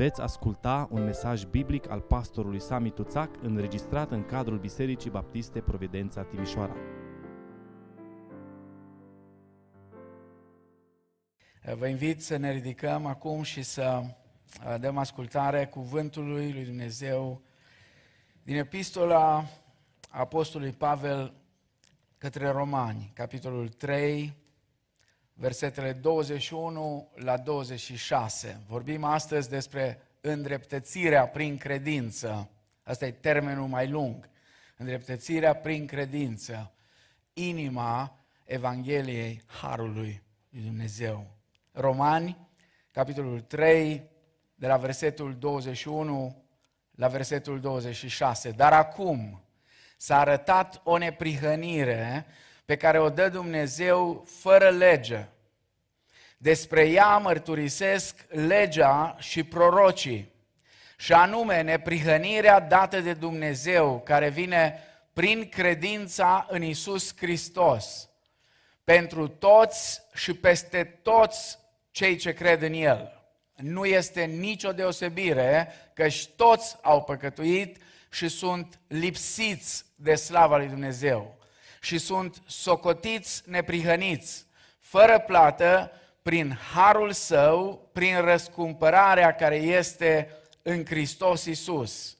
[0.00, 6.22] Veți asculta un mesaj biblic al pastorului Sami Tuțac înregistrat în cadrul Bisericii Baptiste Providența
[6.22, 6.76] Timișoara.
[11.78, 17.42] Vă invit să ne ridicăm acum și să uh, dăm ascultare cuvântului lui Dumnezeu
[18.42, 19.44] din epistola
[20.08, 21.34] Apostolului Pavel
[22.18, 24.39] către Romani, capitolul 3,
[25.40, 28.60] versetele 21 la 26.
[28.66, 32.50] Vorbim astăzi despre îndreptățirea prin credință.
[32.82, 34.28] Asta e termenul mai lung.
[34.76, 36.72] Îndreptățirea prin credință.
[37.32, 41.36] Inima Evangheliei Harului lui Dumnezeu.
[41.72, 42.48] Romani,
[42.90, 44.10] capitolul 3,
[44.54, 46.44] de la versetul 21
[46.90, 48.50] la versetul 26.
[48.50, 49.42] Dar acum
[49.96, 52.26] s-a arătat o neprihănire
[52.70, 55.26] pe care o dă Dumnezeu fără lege.
[56.36, 60.32] Despre ea mărturisesc legea și prorocii,
[60.96, 64.78] și anume neprihănirea dată de Dumnezeu, care vine
[65.12, 68.08] prin credința în Isus Hristos,
[68.84, 71.58] pentru toți și peste toți
[71.90, 73.24] cei ce cred în El.
[73.54, 81.38] Nu este nicio deosebire, căci toți au păcătuit și sunt lipsiți de slava lui Dumnezeu
[81.80, 84.46] și sunt socotiți neprihăniți,
[84.80, 85.92] fără plată,
[86.22, 92.16] prin harul său, prin răscumpărarea care este în Hristos Isus.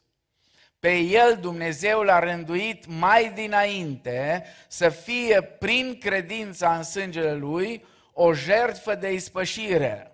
[0.79, 8.33] Pe el Dumnezeu l-a rânduit mai dinainte să fie prin credința în sângele lui o
[8.33, 10.13] jertfă de ispășire,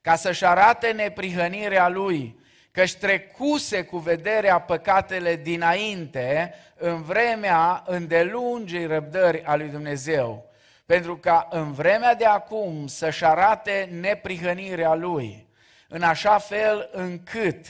[0.00, 2.38] ca să-și arate neprihănirea lui,
[2.74, 10.50] că-și trecuse cu vederea păcatele dinainte în vremea îndelungii răbdări a lui Dumnezeu,
[10.86, 15.46] pentru ca în vremea de acum să-și arate neprihănirea lui,
[15.88, 17.66] în așa fel încât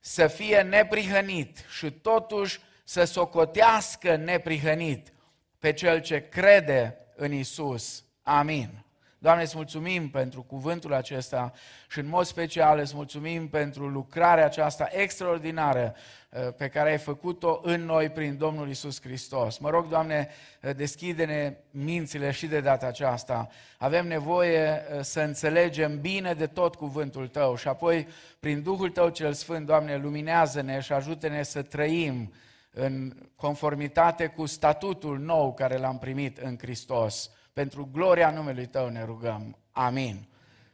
[0.00, 5.12] să fie neprihănit și totuși să socotească neprihănit
[5.58, 8.04] pe cel ce crede în Isus.
[8.22, 8.84] Amin.
[9.22, 11.52] Doamne, îți mulțumim pentru cuvântul acesta
[11.90, 15.94] și în mod special îți mulțumim pentru lucrarea aceasta extraordinară
[16.30, 19.58] uh, pe care ai făcut-o în noi prin Domnul Isus Hristos.
[19.58, 20.28] Mă rog, Doamne,
[20.62, 23.48] uh, deschide-ne mințile și de data aceasta.
[23.78, 28.08] Avem nevoie uh, să înțelegem bine de tot cuvântul Tău și apoi,
[28.38, 32.32] prin Duhul Tău cel Sfânt, Doamne, luminează-ne și ajută-ne să trăim
[32.70, 37.30] în conformitate cu statutul nou care l-am primit în Hristos.
[37.52, 39.58] Pentru gloria numelui Tău ne rugăm.
[39.70, 40.28] Amin.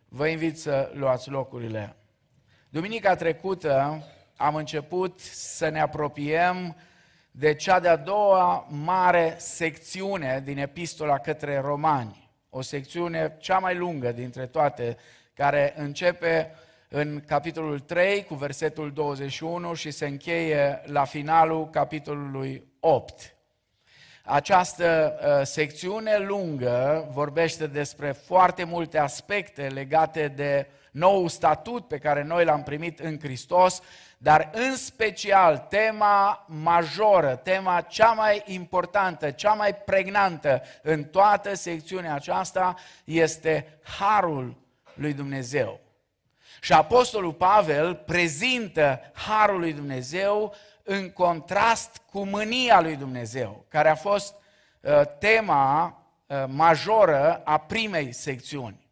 [0.09, 1.97] Vă invit să luați locurile.
[2.69, 4.03] Duminica trecută
[4.37, 6.77] am început să ne apropiem
[7.31, 12.31] de cea de-a doua mare secțiune din epistola către romani.
[12.51, 14.97] O secțiune cea mai lungă dintre toate,
[15.35, 16.55] care începe
[16.89, 23.36] în capitolul 3 cu versetul 21 și se încheie la finalul capitolului 8.
[24.29, 32.23] Această uh, secțiune lungă vorbește despre foarte multe aspecte legate de nou statut pe care
[32.23, 33.83] noi l-am primit în Hristos,
[34.19, 42.15] dar în special tema majoră, tema cea mai importantă, cea mai pregnantă în toată secțiunea
[42.15, 44.57] aceasta este harul
[44.95, 45.81] lui Dumnezeu.
[46.61, 50.55] Și Apostolul Pavel prezintă harul lui Dumnezeu
[50.89, 54.35] în contrast cu mânia lui Dumnezeu, care a fost
[54.81, 58.89] uh, tema uh, majoră a primei secțiuni.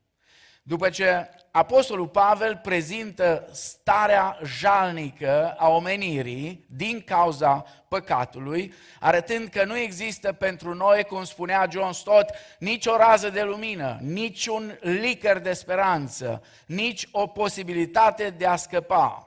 [0.62, 9.76] După ce Apostolul Pavel prezintă starea jalnică a omenirii din cauza păcatului, arătând că nu
[9.76, 15.38] există pentru noi, cum spunea John Stott, nici o rază de lumină, nici un licăr
[15.38, 19.23] de speranță, nici o posibilitate de a scăpa.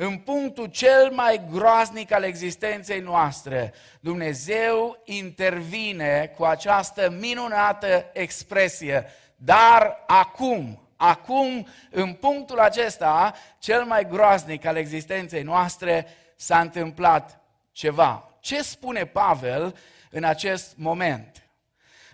[0.00, 9.06] În punctul cel mai groaznic al existenței noastre, Dumnezeu intervine cu această minunată expresie,
[9.36, 16.06] dar acum, acum, în punctul acesta, cel mai groaznic al existenței noastre,
[16.36, 17.40] s-a întâmplat
[17.72, 18.32] ceva.
[18.40, 19.76] Ce spune Pavel
[20.10, 21.42] în acest moment?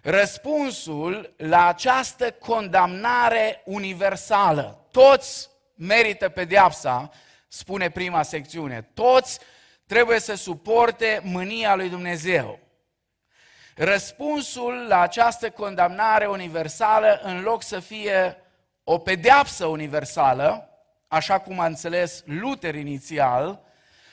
[0.02, 4.86] Răspunsul la această condamnare universală.
[4.90, 7.10] Toți merită pedeapsa,
[7.56, 8.82] spune prima secțiune.
[8.94, 9.38] Toți
[9.86, 12.58] trebuie să suporte mânia lui Dumnezeu.
[13.74, 18.36] Răspunsul la această condamnare universală, în loc să fie
[18.84, 20.68] o pedeapsă universală,
[21.08, 23.60] așa cum a înțeles Luther inițial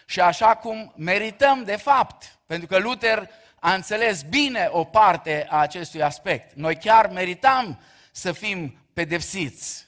[0.05, 3.29] și așa cum merităm de fapt, pentru că Luther
[3.59, 6.53] a înțeles bine o parte a acestui aspect.
[6.53, 7.79] Noi chiar meritam
[8.11, 9.87] să fim pedepsiți.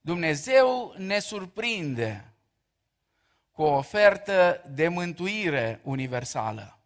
[0.00, 2.27] Dumnezeu ne surprinde
[3.58, 6.78] cu o ofertă de mântuire universală.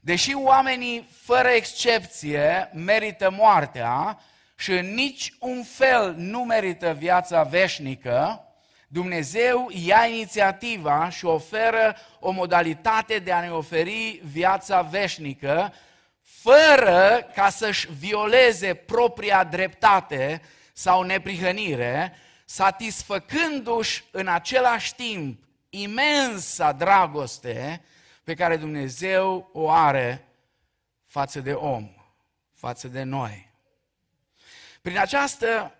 [0.00, 4.20] Deși oamenii, fără excepție, merită moartea
[4.56, 8.44] și în nici un fel nu merită viața veșnică,
[8.88, 15.72] Dumnezeu ia inițiativa și oferă o modalitate de a ne oferi viața veșnică,
[16.22, 22.12] fără ca să-și violeze propria dreptate sau neprihănire,
[22.44, 27.82] satisfăcându-și în același timp imensa dragoste
[28.24, 30.24] pe care Dumnezeu o are
[31.04, 31.90] față de om,
[32.52, 33.48] față de noi.
[34.82, 35.74] Prin această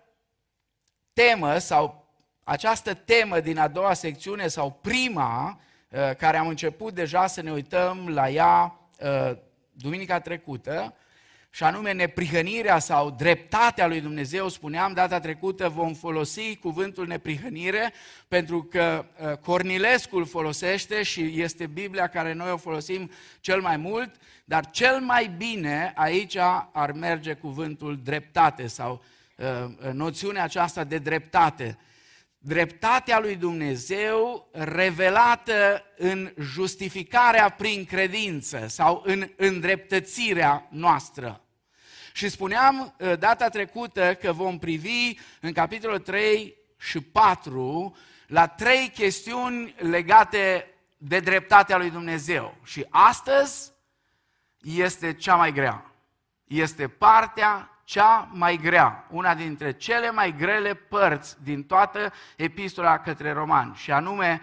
[1.13, 2.07] temă sau
[2.43, 5.59] această temă din a doua secțiune sau prima,
[5.89, 9.37] uh, care am început deja să ne uităm la ea uh,
[9.71, 10.93] duminica trecută,
[11.53, 17.93] și anume neprihănirea sau dreptatea lui Dumnezeu, spuneam data trecută, vom folosi cuvântul neprihănire
[18.27, 23.77] pentru că uh, Cornilescu îl folosește și este Biblia care noi o folosim cel mai
[23.77, 24.15] mult,
[24.45, 26.37] dar cel mai bine aici
[26.71, 29.03] ar merge cuvântul dreptate sau
[29.35, 31.77] uh, uh, noțiunea aceasta de dreptate.
[32.43, 41.41] Dreptatea lui Dumnezeu revelată în justificarea prin credință sau în îndreptățirea noastră.
[42.13, 47.95] Și spuneam uh, data trecută că vom privi în capitolul 3 și 4
[48.27, 50.67] la trei chestiuni legate
[50.97, 52.57] de dreptatea lui Dumnezeu.
[52.63, 53.71] Și astăzi
[54.61, 55.91] este cea mai grea.
[56.47, 63.31] Este partea cea mai grea, una dintre cele mai grele părți din toată epistola către
[63.31, 64.41] romani, și anume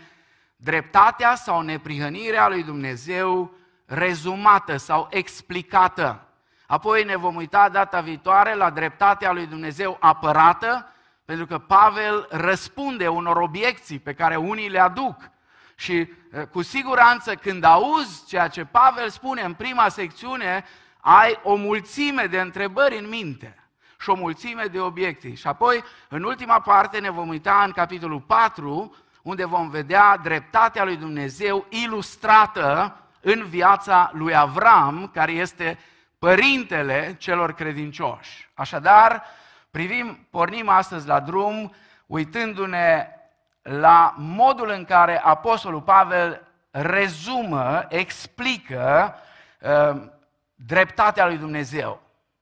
[0.56, 3.54] dreptatea sau neprihănirea lui Dumnezeu
[3.86, 6.28] rezumată sau explicată.
[6.66, 10.92] Apoi ne vom uita data viitoare la dreptatea lui Dumnezeu apărată,
[11.24, 15.30] pentru că Pavel răspunde unor obiecții pe care unii le aduc.
[15.74, 20.64] Și eh, cu siguranță când auzi ceea ce Pavel spune în prima secțiune,
[21.00, 23.68] ai o mulțime de întrebări în minte
[24.00, 25.34] și o mulțime de obiecții.
[25.34, 30.84] Și apoi, în ultima parte, ne vom uita în capitolul 4, unde vom vedea dreptatea
[30.84, 35.78] lui Dumnezeu ilustrată în viața lui Avram, care este
[36.18, 38.50] părintele celor credincioși.
[38.54, 39.22] Așadar,
[39.70, 41.74] privim, pornim astăzi la drum,
[42.06, 43.08] uitându-ne
[43.62, 49.14] la modul în care Apostolul Pavel rezumă, explică
[49.60, 50.00] uh,
[50.66, 52.00] dreptatea lui Dumnezeu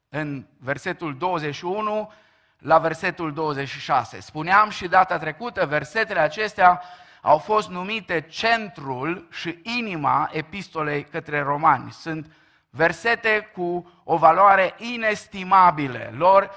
[0.09, 2.13] în versetul 21
[2.59, 4.21] la versetul 26.
[4.21, 6.83] Spuneam și data trecută, versetele acestea
[7.23, 11.93] au fost numite centrul și inima epistolei către romani.
[11.93, 12.33] Sunt
[12.71, 16.11] versete cu o valoare inestimabilă.
[16.17, 16.51] Lor,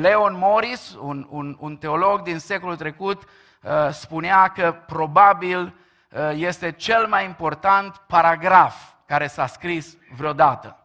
[0.00, 6.72] Leon Morris, un, un, un teolog din secolul trecut, uh, spunea că probabil uh, este
[6.72, 10.81] cel mai important paragraf care s-a scris vreodată.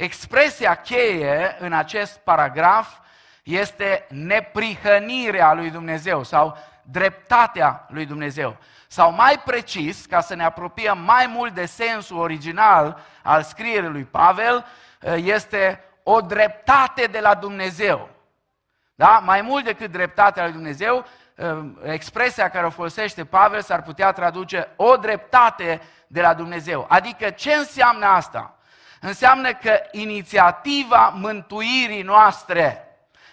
[0.00, 2.98] Expresia cheie în acest paragraf
[3.42, 8.56] este neprihănirea lui Dumnezeu sau dreptatea lui Dumnezeu.
[8.88, 14.04] Sau mai precis, ca să ne apropiem mai mult de sensul original al scrierii lui
[14.04, 14.66] Pavel,
[15.14, 18.08] este o dreptate de la Dumnezeu.
[18.94, 19.22] Da?
[19.24, 21.06] Mai mult decât dreptatea lui Dumnezeu,
[21.82, 26.86] expresia care o folosește Pavel s-ar putea traduce o dreptate de la Dumnezeu.
[26.88, 28.54] Adică ce înseamnă asta?
[29.00, 32.84] Înseamnă că inițiativa mântuirii noastre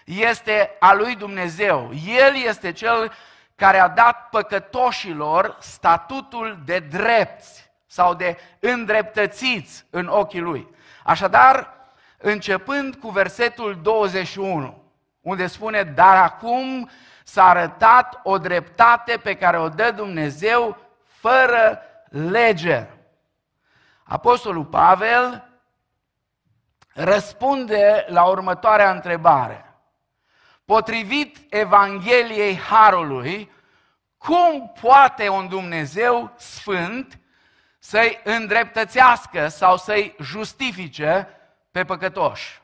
[0.03, 1.91] este a lui Dumnezeu.
[2.05, 3.11] El este cel
[3.55, 10.67] care a dat păcătoșilor statutul de drepți sau de îndreptățiți în ochii lui.
[11.03, 11.73] Așadar,
[12.17, 14.83] începând cu versetul 21,
[15.21, 16.89] unde spune, dar acum
[17.23, 22.85] s-a arătat o dreptate pe care o dă Dumnezeu fără lege.
[24.03, 25.47] Apostolul Pavel
[26.97, 29.65] răspunde la următoarea întrebare.
[30.65, 33.51] Potrivit Evangheliei Harului,
[34.17, 37.19] cum poate un Dumnezeu sfânt
[37.79, 41.27] să-i îndreptățească sau să-i justifice
[41.71, 42.61] pe păcătoși?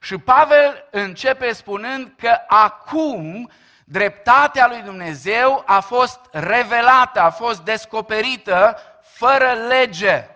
[0.00, 3.50] Și Pavel începe spunând că acum
[3.84, 10.28] dreptatea lui Dumnezeu a fost revelată, a fost descoperită fără lege.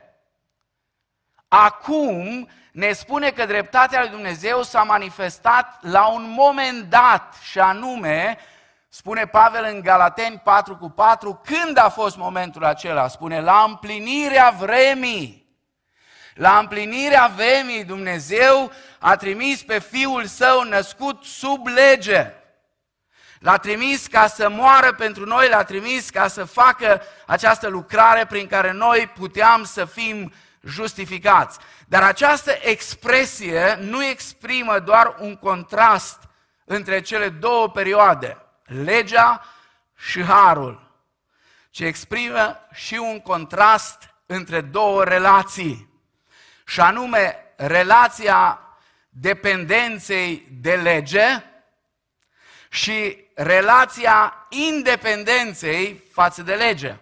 [1.48, 8.38] Acum ne spune că dreptatea lui Dumnezeu s-a manifestat la un moment dat și anume,
[8.88, 13.08] spune Pavel în Galateni 4 cu 4, când a fost momentul acela?
[13.08, 15.46] Spune, la împlinirea vremii.
[16.34, 22.32] La împlinirea vremii Dumnezeu a trimis pe Fiul Său născut sub lege.
[23.38, 28.46] L-a trimis ca să moară pentru noi, l-a trimis ca să facă această lucrare prin
[28.46, 30.32] care noi puteam să fim
[30.62, 31.58] justificați.
[31.86, 36.18] Dar această expresie nu exprimă doar un contrast
[36.64, 39.44] între cele două perioade, legea
[39.96, 41.02] și harul,
[41.70, 45.88] ci exprimă și un contrast între două relații,
[46.66, 48.60] și anume relația
[49.08, 51.42] dependenței de lege
[52.70, 56.96] și relația independenței față de lege.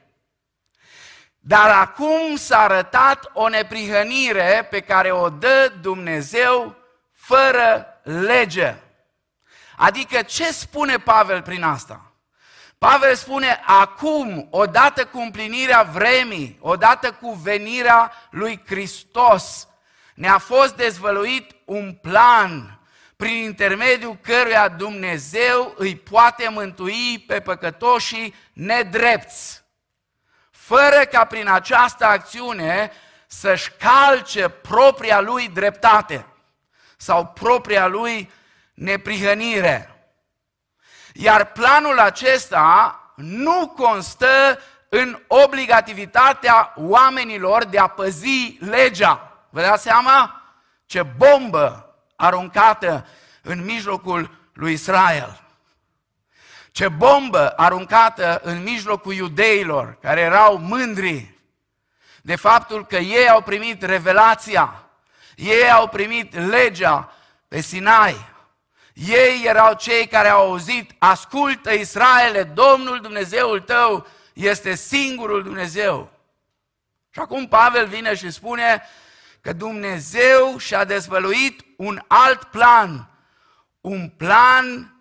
[1.49, 6.77] Dar acum s-a arătat o neprihănire pe care o dă Dumnezeu
[7.13, 8.75] fără lege.
[9.77, 12.13] Adică ce spune Pavel prin asta?
[12.79, 19.69] Pavel spune, acum, odată cu împlinirea vremii, odată cu venirea lui Hristos,
[20.15, 22.81] ne-a fost dezvăluit un plan
[23.17, 29.65] prin intermediul căruia Dumnezeu îi poate mântui pe păcătoșii nedrepți,
[30.67, 32.93] fără ca prin această acțiune
[33.27, 36.27] să-și calce propria lui dreptate
[36.97, 38.31] sau propria lui
[38.75, 39.91] neprihănire.
[41.13, 49.47] Iar planul acesta nu constă în obligativitatea oamenilor de a păzi legea.
[49.51, 50.43] Vă dați seama?
[50.87, 53.07] Ce bombă aruncată
[53.43, 55.46] în mijlocul lui Israel.
[56.77, 61.35] Ce bombă aruncată în mijlocul iudeilor, care erau mândri
[62.23, 64.89] de faptul că ei au primit revelația,
[65.35, 67.13] ei au primit legea
[67.49, 68.27] pe Sinai.
[68.93, 76.11] Ei erau cei care au auzit, ascultă Israele, Domnul Dumnezeul tău este singurul Dumnezeu.
[77.11, 78.83] Și acum Pavel vine și spune
[79.41, 83.09] că Dumnezeu și-a dezvăluit un alt plan,
[83.81, 84.96] un plan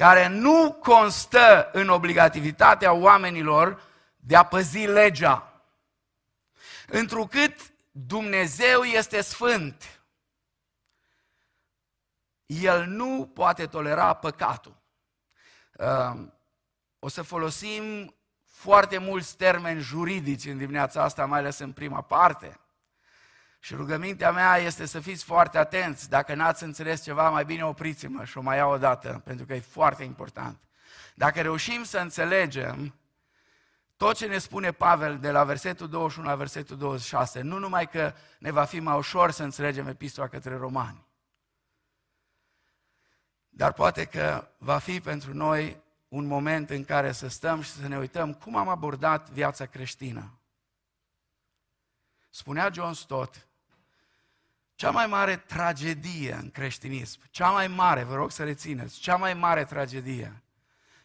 [0.00, 3.82] care nu constă în obligativitatea oamenilor
[4.16, 5.62] de a păzi legea.
[6.86, 10.00] Întrucât Dumnezeu este sfânt,
[12.46, 14.76] el nu poate tolera păcatul.
[15.78, 16.34] Ehm,
[16.98, 18.14] o să folosim
[18.44, 22.60] foarte mulți termeni juridici în dimineața asta, mai ales în prima parte.
[23.62, 26.08] Și rugămintea mea este să fiți foarte atenți.
[26.08, 29.54] Dacă n-ați înțeles ceva, mai bine opriți-mă și o mai iau o dată, pentru că
[29.54, 30.58] e foarte important.
[31.14, 32.94] Dacă reușim să înțelegem
[33.96, 38.12] tot ce ne spune Pavel de la versetul 21 la versetul 26, nu numai că
[38.38, 41.06] ne va fi mai ușor să înțelegem epistola către romani,
[43.48, 47.88] dar poate că va fi pentru noi un moment în care să stăm și să
[47.88, 50.38] ne uităm cum am abordat viața creștină.
[52.30, 53.46] Spunea John Stott,
[54.80, 59.34] cea mai mare tragedie în creștinism, cea mai mare, vă rog să rețineți, cea mai
[59.34, 60.42] mare tragedie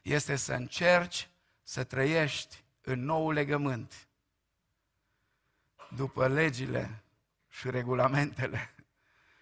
[0.01, 1.29] este să încerci
[1.63, 4.07] să trăiești în nou legământ
[5.95, 7.03] după legile
[7.47, 8.75] și regulamentele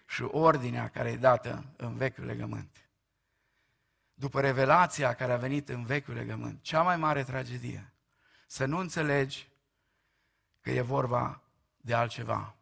[0.06, 2.88] și ordinea care e dată în vechiul legământ
[4.14, 7.92] după revelația care a venit în vechiul legământ, cea mai mare tragedie,
[8.46, 9.48] să nu înțelegi
[10.60, 11.42] că e vorba
[11.76, 12.54] de altceva.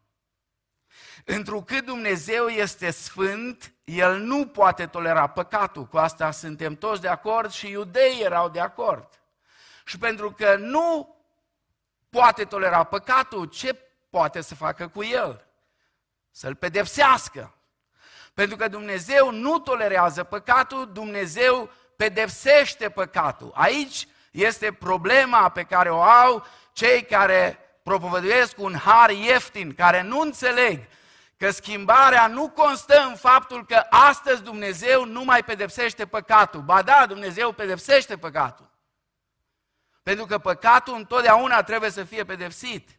[1.25, 5.85] Întrucât Dumnezeu este sfânt, El nu poate tolera păcatul.
[5.85, 9.21] Cu asta suntem toți de acord și iudeii erau de acord.
[9.85, 11.15] Și pentru că nu
[12.09, 15.45] poate tolera păcatul, ce poate să facă cu el?
[16.31, 17.53] Să-l pedepsească.
[18.33, 23.51] Pentru că Dumnezeu nu tolerează păcatul, Dumnezeu pedepsește păcatul.
[23.55, 30.19] Aici este problema pe care o au cei care propovăduiesc un har ieftin, care nu
[30.19, 30.87] înțeleg
[31.37, 36.61] că schimbarea nu constă în faptul că astăzi Dumnezeu nu mai pedepsește păcatul.
[36.61, 38.69] Ba da, Dumnezeu pedepsește păcatul.
[40.03, 42.89] Pentru că păcatul întotdeauna trebuie să fie pedepsit.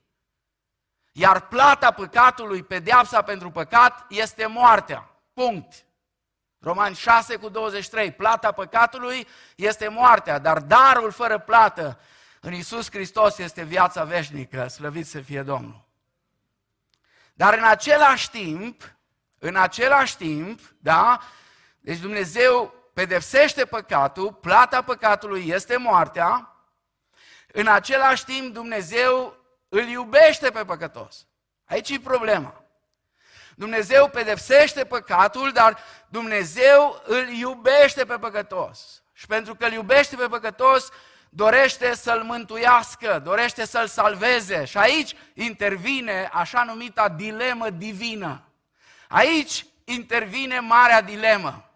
[1.12, 5.10] Iar plata păcatului, pedeapsa pentru păcat, este moartea.
[5.32, 5.84] Punct.
[6.60, 8.12] Romani 6 cu 23.
[8.12, 11.98] Plata păcatului este moartea, dar darul fără plată
[12.44, 15.84] în Isus Hristos este viața veșnică, slăvit să fie Domnul.
[17.34, 18.96] Dar în același timp,
[19.38, 21.20] în același timp, da,
[21.80, 26.56] deci Dumnezeu pedepsește păcatul, plata păcatului este moartea,
[27.52, 29.36] în același timp Dumnezeu
[29.68, 31.26] îl iubește pe păcătos.
[31.64, 32.64] Aici e problema.
[33.56, 39.02] Dumnezeu pedepsește păcatul, dar Dumnezeu îl iubește pe păcătos.
[39.12, 40.90] Și pentru că îl iubește pe păcătos,
[41.34, 44.64] dorește să-l mântuiască, dorește să-l salveze.
[44.64, 48.42] Și aici intervine așa numita dilemă divină.
[49.08, 51.70] Aici intervine marea dilemă.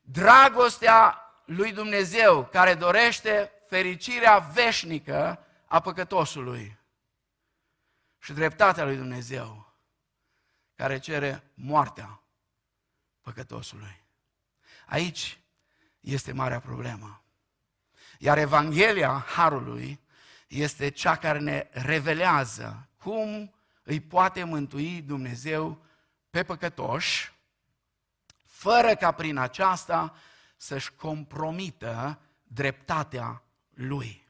[0.00, 6.78] Dragostea lui Dumnezeu care dorește fericirea veșnică a păcătosului
[8.18, 9.72] și dreptatea lui Dumnezeu
[10.76, 12.20] care cere moartea
[13.20, 14.02] păcătosului.
[14.86, 15.38] Aici
[16.00, 17.23] este marea problemă.
[18.18, 20.00] Iar Evanghelia Harului
[20.46, 25.84] este cea care ne revelează cum îi poate mântui Dumnezeu
[26.30, 27.32] pe păcătoși,
[28.44, 30.14] fără ca prin aceasta
[30.56, 33.42] să-și compromită dreptatea
[33.74, 34.26] lui.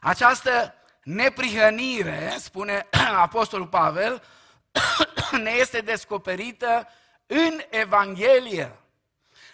[0.00, 2.86] Această neprihănire, spune
[3.26, 4.22] Apostolul Pavel,
[5.42, 6.88] ne este descoperită
[7.26, 8.78] în Evanghelie.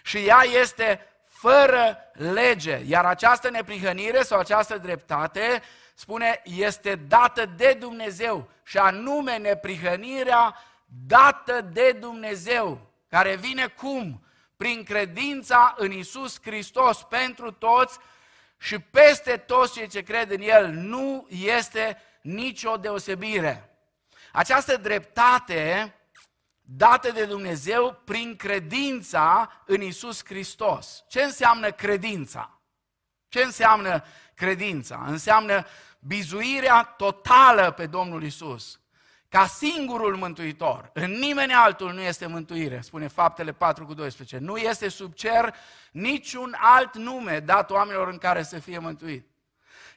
[0.03, 0.99] Și ea este
[1.39, 2.81] fără lege.
[2.85, 5.61] Iar această neprihănire sau această dreptate,
[5.93, 8.49] spune, este dată de Dumnezeu.
[8.63, 10.55] Și anume neprihănirea
[11.07, 14.23] dată de Dumnezeu, care vine cum?
[14.57, 17.97] Prin credința în Isus Hristos pentru toți
[18.57, 20.67] și peste toți cei ce cred în El.
[20.67, 23.69] Nu este nicio deosebire.
[24.31, 25.93] Această dreptate
[26.71, 31.03] dată de Dumnezeu prin credința în Isus Hristos.
[31.07, 32.61] Ce înseamnă credința?
[33.27, 34.03] Ce înseamnă
[34.35, 35.03] credința?
[35.07, 35.65] Înseamnă
[35.99, 38.79] bizuirea totală pe Domnul Isus
[39.29, 40.89] ca singurul mântuitor.
[40.93, 44.37] În nimeni altul nu este mântuire, spune faptele 4 cu 12.
[44.37, 45.55] Nu este sub cer
[45.91, 49.27] niciun alt nume dat oamenilor în care să fie mântuit.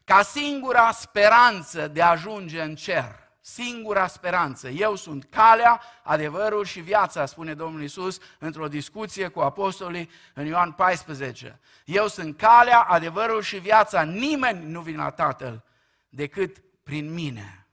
[0.05, 4.69] Ca singura speranță de a ajunge în cer singura speranță.
[4.69, 10.73] Eu sunt calea, adevărul și viața, spune Domnul Isus într-o discuție cu apostolii în Ioan
[10.73, 11.61] 14.
[11.85, 14.03] Eu sunt calea, adevărul și viața.
[14.03, 15.65] Nimeni nu vine la Tatăl
[16.09, 17.67] decât prin mine.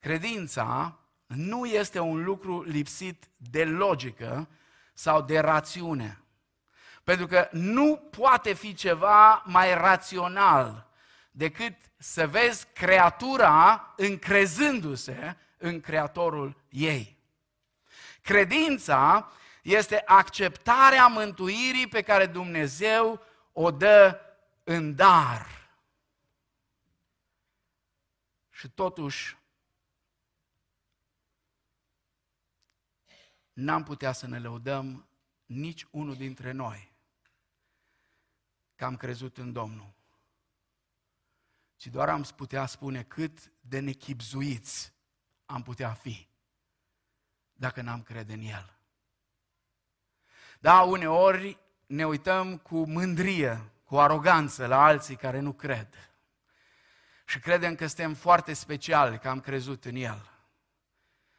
[0.00, 4.48] Credința nu este un lucru lipsit de logică
[4.94, 6.22] sau de rațiune.
[7.04, 10.87] Pentru că nu poate fi ceva mai rațional
[11.38, 17.18] decât să vezi creatura încrezându-se în Creatorul ei.
[18.22, 23.20] Credința este acceptarea mântuirii pe care Dumnezeu
[23.52, 24.20] o dă
[24.64, 25.70] în dar.
[28.50, 29.36] Și totuși,
[33.52, 35.08] n-am putea să ne lăudăm
[35.46, 36.92] nici unul dintre noi
[38.74, 39.97] că am crezut în Domnul
[41.78, 44.92] ci doar am putea spune cât de nechipzuiți
[45.46, 46.28] am putea fi
[47.52, 48.78] dacă n-am crede în El.
[50.60, 56.12] Da, uneori ne uităm cu mândrie, cu aroganță la alții care nu cred.
[57.24, 60.30] Și credem că suntem foarte speciali, că am crezut în El.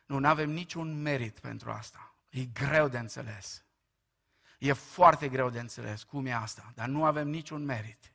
[0.06, 2.14] Nu, nu avem niciun merit pentru asta.
[2.30, 3.64] E greu de înțeles.
[4.60, 8.14] E foarte greu de înțeles cum e asta, dar nu avem niciun merit.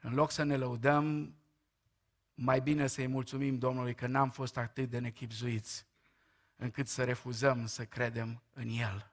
[0.00, 1.34] În loc să ne lăudăm,
[2.34, 5.86] mai bine să-i mulțumim Domnului că n-am fost atât de nechipzuiți
[6.56, 9.12] încât să refuzăm să credem în El.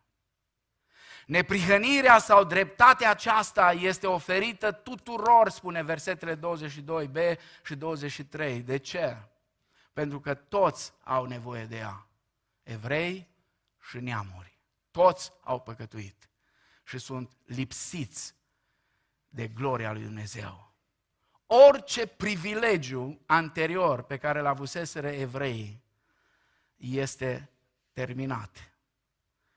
[1.26, 8.62] Neprihănirea sau dreptatea aceasta este oferită tuturor, spune versetele 22b și 23.
[8.62, 9.17] De ce?
[9.93, 12.08] Pentru că toți au nevoie de ea.
[12.63, 13.28] Evrei
[13.89, 14.60] și neamuri.
[14.91, 16.30] Toți au păcătuit
[16.84, 18.36] și sunt lipsiți
[19.28, 20.66] de gloria lui Dumnezeu
[21.47, 25.83] orice privilegiu anterior pe care l avuseseră evreii
[26.75, 27.49] este
[27.93, 28.71] terminat.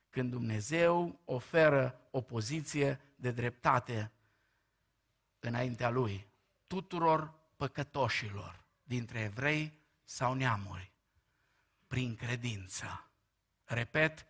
[0.08, 4.12] Când Dumnezeu oferă o poziție de dreptate
[5.38, 6.26] înaintea Lui,
[6.66, 9.72] tuturor păcătoșilor, dintre evrei
[10.04, 10.92] sau neamuri,
[11.86, 13.10] prin credință.
[13.64, 14.26] Repet,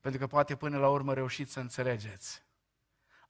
[0.00, 2.42] pentru că poate până la urmă reușiți să înțelegeți.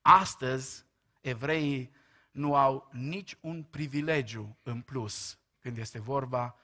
[0.01, 0.85] Astăzi,
[1.21, 1.95] evreii
[2.31, 6.57] nu au nici un privilegiu în plus când este vorba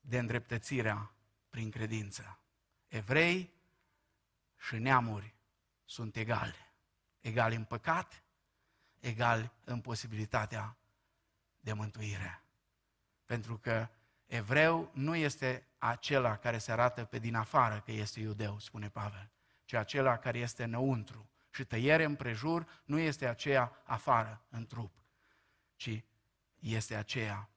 [0.00, 1.14] de îndreptățirea
[1.50, 2.38] prin credință.
[2.88, 3.52] Evrei
[4.56, 5.34] și neamuri
[5.84, 6.72] sunt egali.
[7.20, 8.22] Egali în păcat,
[9.00, 10.76] egali în posibilitatea
[11.60, 12.42] de mântuire.
[13.24, 13.88] Pentru că
[14.26, 19.30] evreu nu este acela care se arată pe din afară că este iudeu, spune Pavel,
[19.64, 24.94] ci acela care este înăuntru, și tăiere împrejur nu este aceea afară, în trup,
[25.76, 26.04] ci
[26.58, 27.50] este aceea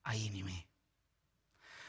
[0.00, 0.68] a inimii.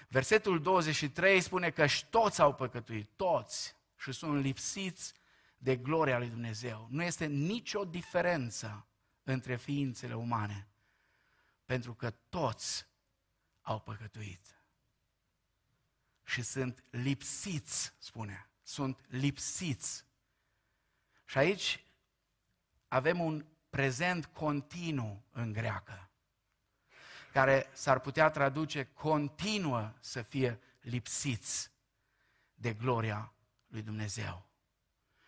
[0.07, 5.13] Versetul 23 spune că și toți au păcătuit, toți, și sunt lipsiți
[5.57, 6.87] de gloria lui Dumnezeu.
[6.89, 8.87] Nu este nicio diferență
[9.23, 10.67] între ființele umane,
[11.65, 12.87] pentru că toți
[13.61, 14.61] au păcătuit.
[16.25, 20.07] Și sunt lipsiți, spune, sunt lipsiți
[21.29, 21.83] Și aici
[22.87, 26.09] avem un prezent continuu în greacă,
[27.33, 31.71] care s-ar putea traduce continuă să fie lipsiți
[32.53, 33.33] de gloria
[33.67, 34.47] lui Dumnezeu.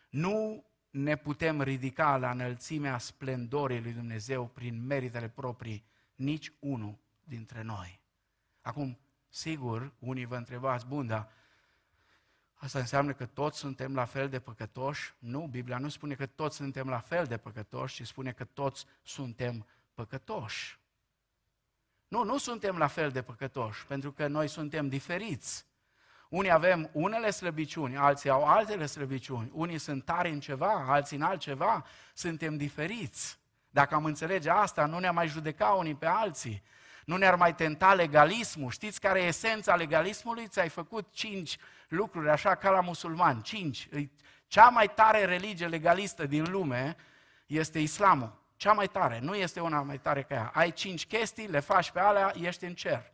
[0.10, 5.86] Nu ne putem ridica la înălțimea splendorii lui Dumnezeu prin meritele proprii,
[6.16, 8.02] nici unul dintre noi.
[8.62, 11.32] Acum, sigur, unii vă întrebați, bun, dar
[12.62, 15.14] asta înseamnă că toți suntem la fel de păcătoși?
[15.20, 18.86] Nu, Biblia nu spune că toți suntem la fel de păcătoși, ci spune că toți
[19.04, 20.80] suntem păcătoși.
[22.08, 25.66] Nu, nu suntem la fel de păcătoși, pentru că noi suntem diferiți.
[26.30, 29.50] Unii avem unele slăbiciuni, alții au altele slăbiciuni.
[29.54, 31.86] Unii sunt tari în ceva, alții în altceva.
[32.14, 33.40] Suntem diferiți.
[33.70, 36.64] Dacă am înțelege asta, nu ne-am mai judeca unii pe alții.
[37.06, 38.72] Nu ne-ar mai tenta legalismul.
[38.72, 40.48] Știți care e esența legalismului?
[40.48, 43.42] Ți-ai făcut cinci lucruri așa ca la musulman.
[43.42, 43.90] Cinci.
[44.48, 46.96] Cea mai tare religie legalistă din lume
[47.46, 48.40] este islamul.
[48.56, 49.20] Cea mai tare.
[49.20, 50.52] Nu este una mai tare ca ea.
[50.54, 53.12] Ai cinci chestii, le faci pe alea, ești în cer.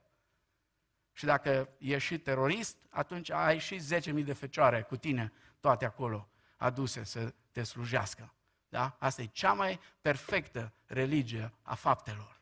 [1.13, 6.29] Și dacă ești și terorist, atunci ai și 10.000 de fecioare cu tine, toate acolo,
[6.57, 8.33] aduse să te slujească.
[8.69, 8.95] Da?
[8.99, 12.36] Asta e cea mai perfectă religie a faptelor.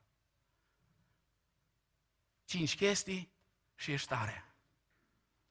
[2.46, 3.32] Cinci chestii
[3.76, 4.46] și ești tare.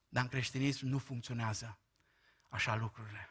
[0.09, 1.77] Dar în creștinism nu funcționează
[2.49, 3.29] așa lucrurile.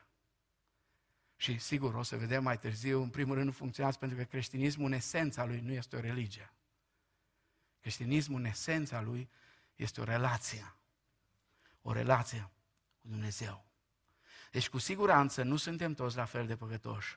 [1.37, 4.87] Și sigur, o să vedem mai târziu, în primul rând nu funcționează pentru că creștinismul
[4.87, 6.53] în esența lui nu este o religie.
[7.81, 9.31] Creștinismul în esența lui
[9.77, 10.75] este o relație.
[11.83, 12.51] O relație
[12.99, 13.65] cu Dumnezeu.
[14.51, 17.17] Deci cu siguranță nu suntem toți la fel de păcătoși,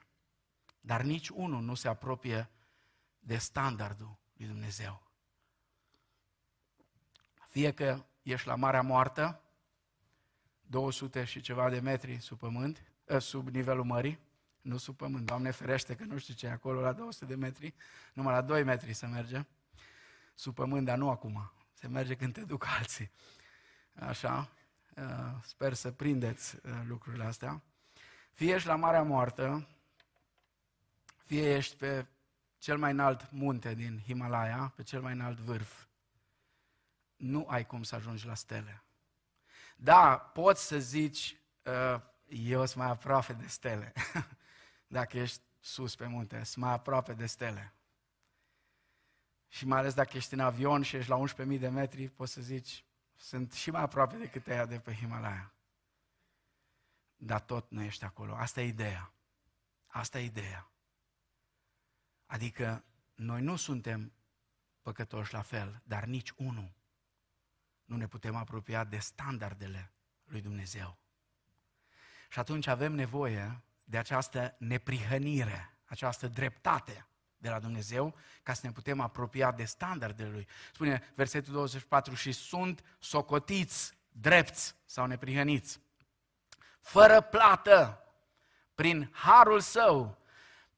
[0.79, 2.49] dar nici unul nu se apropie
[3.19, 5.06] de standardul lui Dumnezeu.
[7.47, 9.41] Fie că ești la Marea Moartă,
[10.61, 14.19] 200 și ceva de metri sub pământ, ă, sub nivelul mării,
[14.61, 17.73] nu sub pământ, Doamne ferește că nu știu ce e acolo la 200 de metri,
[18.13, 19.45] numai la 2 metri să merge,
[20.35, 23.11] sub pământ, dar nu acum, se merge când te duc alții.
[23.95, 24.49] Așa,
[24.97, 25.03] uh,
[25.43, 27.61] sper să prindeți uh, lucrurile astea.
[28.33, 29.67] Fie ești la Marea Moartă,
[31.25, 32.05] fie ești pe
[32.57, 35.86] cel mai înalt munte din Himalaya, pe cel mai înalt vârf,
[37.17, 38.83] nu ai cum să ajungi la stele.
[39.75, 43.93] Da, poți să zici, uh, eu sunt mai aproape de stele.
[44.87, 47.73] Dacă ești sus pe munte, sunt mai aproape de stele.
[49.47, 52.41] Și mai ales dacă ești în avion și ești la 11.000 de metri, poți să
[52.41, 55.53] zici, sunt și mai aproape decât aia de pe Himalaya.
[57.15, 58.35] Dar tot nu ești acolo.
[58.35, 59.11] Asta e ideea.
[59.87, 60.71] Asta e ideea.
[62.25, 62.83] Adică
[63.15, 64.13] noi nu suntem
[64.81, 66.76] păcătoși la fel, dar nici unul
[67.87, 69.91] nu ne putem apropia de standardele
[70.23, 70.97] lui Dumnezeu.
[72.29, 78.71] Și atunci avem nevoie de această neprihănire, această dreptate de la Dumnezeu ca să ne
[78.71, 80.47] putem apropia de standardele Lui.
[80.73, 85.79] Spune versetul 24, și sunt socotiți, drepți sau neprihăniți,
[86.79, 88.01] fără plată,
[88.75, 90.17] prin harul Său,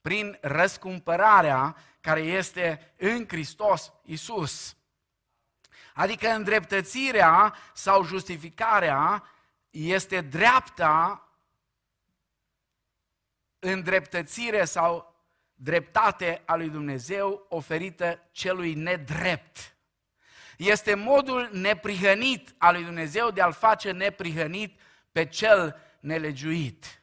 [0.00, 4.76] prin răscumpărarea care este în Hristos Isus.
[5.94, 9.24] Adică îndreptățirea sau justificarea
[9.70, 11.24] este dreapta
[13.58, 15.14] îndreptățire sau
[15.54, 19.74] dreptate a lui Dumnezeu oferită celui nedrept.
[20.56, 24.80] Este modul neprihănit al lui Dumnezeu de a-l face neprihănit
[25.12, 27.02] pe cel nelegiuit.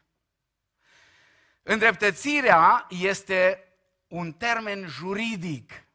[1.63, 3.67] Îndreptățirea este
[4.07, 5.86] un termen juridic,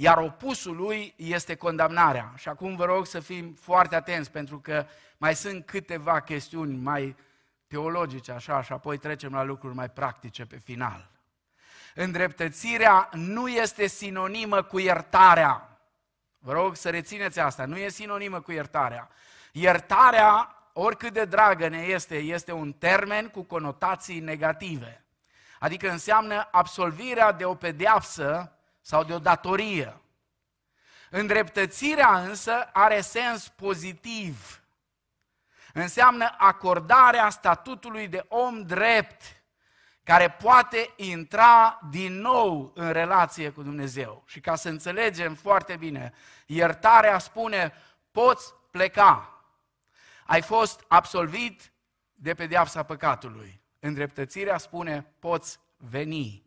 [0.00, 2.32] iar opusul lui este condamnarea.
[2.36, 7.16] Și acum vă rog să fim foarte atenți, pentru că mai sunt câteva chestiuni mai
[7.66, 11.18] teologice, așa, și apoi trecem la lucruri mai practice pe final
[11.98, 15.78] îndreptățirea nu este sinonimă cu iertarea.
[16.38, 19.08] Vă rog să rețineți asta, nu e sinonimă cu iertarea.
[19.52, 25.04] Iertarea, oricât de dragă ne este, este un termen cu conotații negative.
[25.58, 28.52] Adică înseamnă absolvirea de o pedeapsă
[28.88, 30.00] sau de o datorie.
[31.10, 34.62] Îndreptățirea însă are sens pozitiv.
[35.72, 39.22] Înseamnă acordarea statutului de om drept
[40.02, 44.22] care poate intra din nou în relație cu Dumnezeu.
[44.26, 46.12] Și ca să înțelegem foarte bine,
[46.46, 47.72] iertarea spune,
[48.10, 49.42] poți pleca.
[50.26, 51.72] Ai fost absolvit
[52.14, 53.60] de pedeapsa păcatului.
[53.80, 56.46] Îndreptățirea spune, poți veni.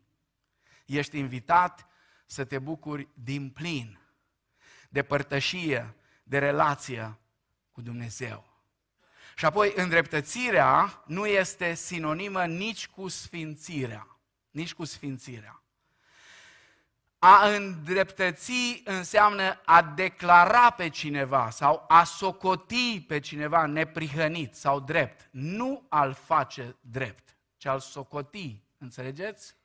[0.85, 1.85] Ești invitat
[2.31, 3.99] să te bucuri din plin
[4.89, 7.19] de părtășie, de relație
[7.71, 8.45] cu Dumnezeu.
[9.35, 14.07] Și apoi, îndreptățirea nu este sinonimă nici cu sfințirea.
[14.51, 15.63] Nici cu sfințirea.
[17.19, 25.29] A îndreptăți înseamnă a declara pe cineva sau a socoti pe cineva neprihănit sau drept.
[25.31, 28.63] Nu al face drept, ci al socoti.
[28.77, 29.55] Înțelegeți?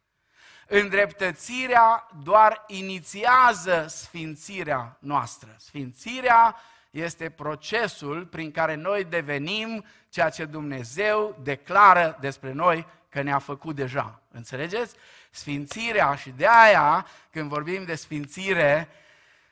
[0.69, 5.55] Îndreptățirea doar inițiază sfințirea noastră.
[5.59, 6.57] Sfințirea
[6.91, 13.75] este procesul prin care noi devenim ceea ce Dumnezeu declară despre noi că ne-a făcut
[13.77, 14.21] deja.
[14.31, 14.95] Înțelegeți?
[15.31, 18.89] Sfințirea și de aia, când vorbim de sfințire,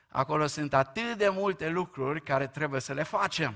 [0.08, 3.54] acolo sunt atât de multe lucruri care trebuie să le facem.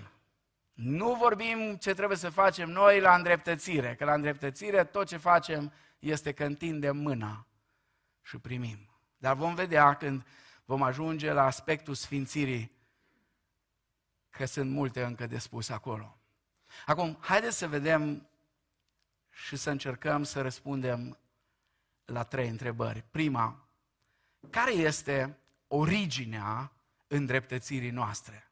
[0.72, 5.72] Nu vorbim ce trebuie să facem noi la îndreptățire, că la îndreptățire tot ce facem
[5.98, 7.47] este că întindem mâna
[8.28, 8.88] și primim.
[9.16, 10.26] Dar vom vedea când
[10.64, 12.72] vom ajunge la aspectul sfințirii
[14.30, 16.18] că sunt multe încă de spus acolo.
[16.86, 18.28] Acum, haideți să vedem
[19.30, 21.18] și să încercăm să răspundem
[22.04, 23.04] la trei întrebări.
[23.10, 23.68] Prima,
[24.50, 25.38] care este
[25.68, 26.72] originea
[27.06, 28.50] îndreptățirii noastre?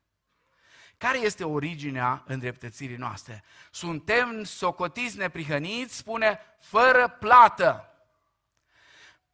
[0.99, 3.45] Care este originea îndreptățirii noastre?
[3.71, 7.96] Suntem socotiți neprihăniți, spune, fără plată,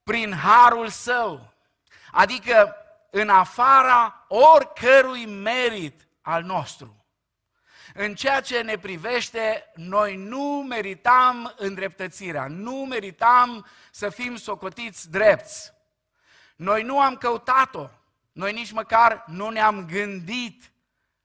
[0.03, 1.53] prin harul său.
[2.11, 2.77] Adică
[3.11, 6.97] în afara oricărui merit al nostru.
[7.95, 15.73] În ceea ce ne privește, noi nu meritam îndreptățirea, nu meritam să fim socotiți drepți.
[16.57, 17.89] Noi nu am căutat-o,
[18.33, 20.73] noi nici măcar nu ne-am gândit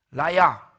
[0.09, 0.71] la ea.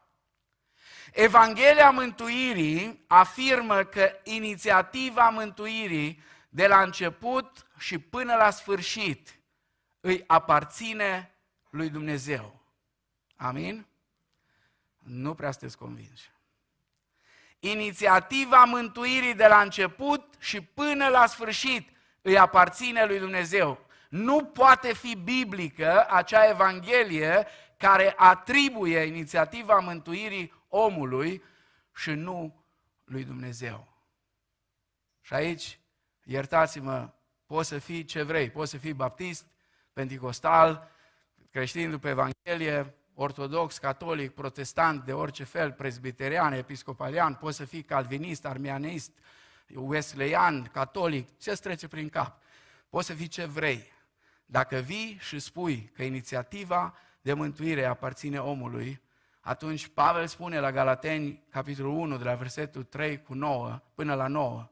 [1.13, 9.39] Evanghelia mântuirii afirmă că inițiativa mântuirii de la început și până la sfârșit
[10.01, 11.35] îi aparține
[11.71, 12.61] lui Dumnezeu.
[13.37, 13.87] Amin?
[14.99, 16.31] Nu prea sunteți convinși.
[17.61, 21.89] Inițiativa mântuirii de la început și până la sfârșit
[22.23, 23.87] îi aparține lui Dumnezeu.
[24.09, 31.43] Nu poate fi biblică acea Evanghelie care atribuie inițiativa mântuirii omului
[31.95, 32.65] și nu
[33.05, 33.89] lui Dumnezeu.
[35.21, 35.79] Și aici,
[36.25, 37.11] iertați-mă,
[37.49, 39.47] poți să fii ce vrei, poți să fii baptist,
[39.93, 40.91] pentecostal,
[41.51, 48.47] creștin după Evanghelie, ortodox, catolic, protestant, de orice fel, presbiterian, episcopalian, poți să fii calvinist,
[48.47, 49.11] armianist,
[49.75, 52.43] wesleyan, catolic, ce trece prin cap?
[52.89, 53.93] Poți să fii ce vrei.
[54.47, 59.01] Dacă vii și spui că inițiativa de mântuire aparține omului,
[59.41, 64.27] atunci Pavel spune la Galateni, capitolul 1, de la versetul 3 cu 9 până la
[64.27, 64.69] 9,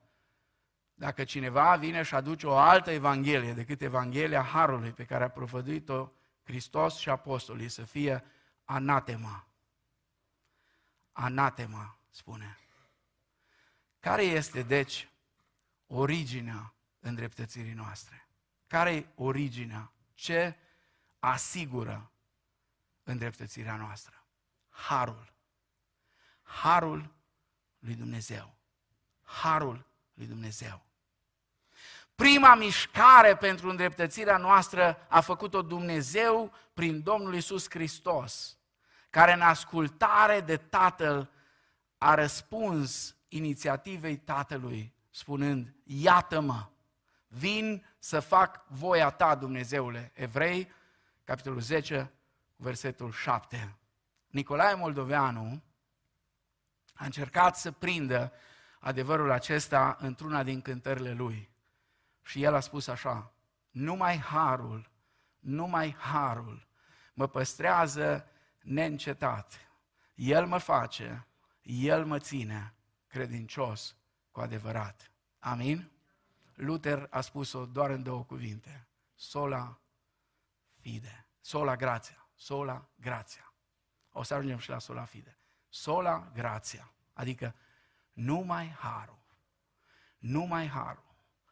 [0.98, 6.10] dacă cineva vine și aduce o altă Evanghelie decât Evanghelia Harului pe care a profăduit-o
[6.42, 8.24] Hristos și apostolii, să fie
[8.64, 9.46] anatema.
[11.12, 12.58] Anatema, spune.
[14.00, 15.08] Care este, deci,
[15.86, 18.28] originea îndreptățirii noastre?
[18.66, 19.92] Care e originea?
[20.14, 20.56] Ce
[21.18, 22.10] asigură
[23.02, 24.26] îndreptățirea noastră?
[24.68, 25.34] Harul.
[26.42, 27.14] Harul
[27.78, 28.56] lui Dumnezeu.
[29.22, 30.85] Harul lui Dumnezeu.
[32.16, 38.58] Prima mișcare pentru îndreptățirea noastră a făcut-o Dumnezeu prin Domnul Isus Hristos,
[39.10, 41.30] care în ascultare de Tatăl
[41.98, 46.68] a răspuns inițiativei Tatălui, spunând, iată-mă,
[47.26, 50.10] vin să fac voia ta, Dumnezeule.
[50.14, 50.72] Evrei,
[51.24, 52.12] capitolul 10,
[52.56, 53.76] versetul 7.
[54.26, 55.62] Nicolae Moldoveanu
[56.94, 58.32] a încercat să prindă
[58.80, 61.54] adevărul acesta într-una din cântările lui.
[62.26, 63.32] Și el a spus așa,
[63.70, 64.90] numai harul,
[65.38, 66.66] numai harul
[67.14, 68.28] mă păstrează
[68.62, 69.60] neîncetat.
[70.14, 71.26] El mă face,
[71.62, 72.74] El mă ține
[73.06, 73.96] credincios
[74.30, 75.10] cu adevărat.
[75.38, 75.90] Amin?
[76.54, 78.86] Luther a spus-o doar în două cuvinte.
[79.14, 79.80] Sola
[80.80, 81.26] fide.
[81.40, 82.28] Sola grația.
[82.34, 83.52] Sola grația.
[84.10, 85.38] O să ajungem și la sola fide.
[85.68, 86.92] Sola grația.
[87.12, 87.54] Adică
[88.12, 89.24] numai harul.
[90.18, 91.05] Numai harul.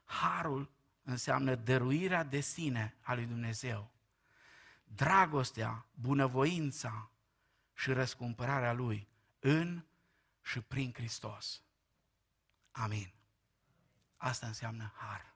[0.05, 0.71] Harul
[1.03, 3.93] înseamnă dăruirea de sine a lui Dumnezeu.
[4.85, 7.11] Dragostea, bunăvoința
[7.75, 9.85] și răscumpărarea Lui în
[10.43, 11.63] și prin Hristos.
[12.71, 13.13] Amin.
[14.17, 15.35] Asta înseamnă har.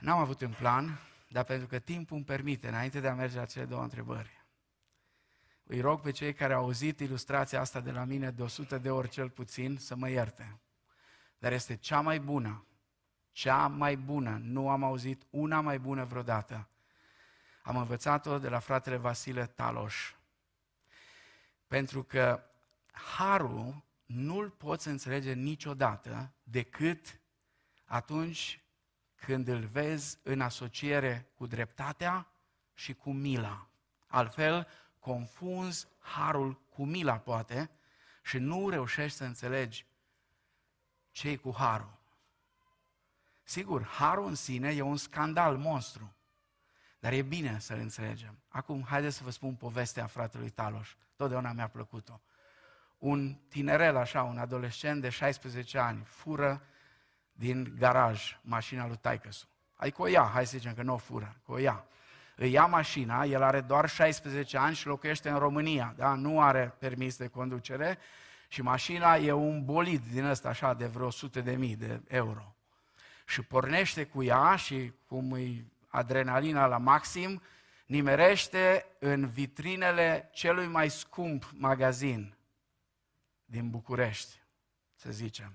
[0.00, 3.44] N-am avut un plan, dar pentru că timpul îmi permite, înainte de a merge la
[3.44, 4.44] cele două întrebări,
[5.64, 8.90] îi rog pe cei care au auzit ilustrația asta de la mine de 100 de
[8.90, 10.60] ori cel puțin să mă ierte.
[11.44, 12.64] Dar este cea mai bună,
[13.32, 16.68] cea mai bună, nu am auzit una mai bună vreodată.
[17.62, 20.14] Am învățat-o de la fratele Vasile Taloș.
[21.66, 22.42] Pentru că
[23.16, 27.20] harul nu-l poți înțelege niciodată decât
[27.84, 28.62] atunci
[29.14, 32.26] când îl vezi în asociere cu dreptatea
[32.74, 33.68] și cu mila.
[34.06, 37.70] Altfel, confunzi harul cu mila, poate,
[38.22, 39.86] și nu reușești să înțelegi
[41.14, 41.92] ce cu harul.
[43.42, 46.12] Sigur, harul în sine e un scandal monstru,
[46.98, 48.38] dar e bine să-l înțelegem.
[48.48, 50.94] Acum, haideți să vă spun povestea fratelui Taloș.
[51.16, 52.20] Totdeauna mi-a plăcut-o.
[52.98, 56.62] Un tinerel, așa, un adolescent de 16 ani, fură
[57.32, 59.46] din garaj mașina lui taicăsu.
[59.76, 61.84] Adică o ia, hai să zicem că nu o fură, că o ia.
[62.36, 66.14] Îi ia mașina, el are doar 16 ani și locuiește în România, da?
[66.14, 67.98] nu are permis de conducere
[68.48, 72.56] și mașina e un bolid din ăsta așa de vreo 100 de mii de euro.
[73.26, 77.42] Și pornește cu ea și cum îi adrenalina la maxim,
[77.86, 82.36] nimerește în vitrinele celui mai scump magazin
[83.44, 84.42] din București,
[84.94, 85.52] să zicem.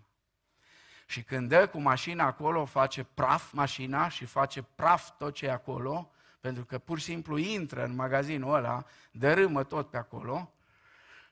[1.05, 5.51] Și când dă cu mașina acolo, face praf mașina și face praf tot ce e
[5.51, 10.53] acolo, pentru că pur și simplu intră în magazinul ăla, dărâmă tot pe acolo,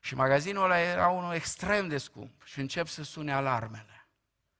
[0.08, 4.08] și magazinul ăla era unul extrem de scump și încep să sune alarmele.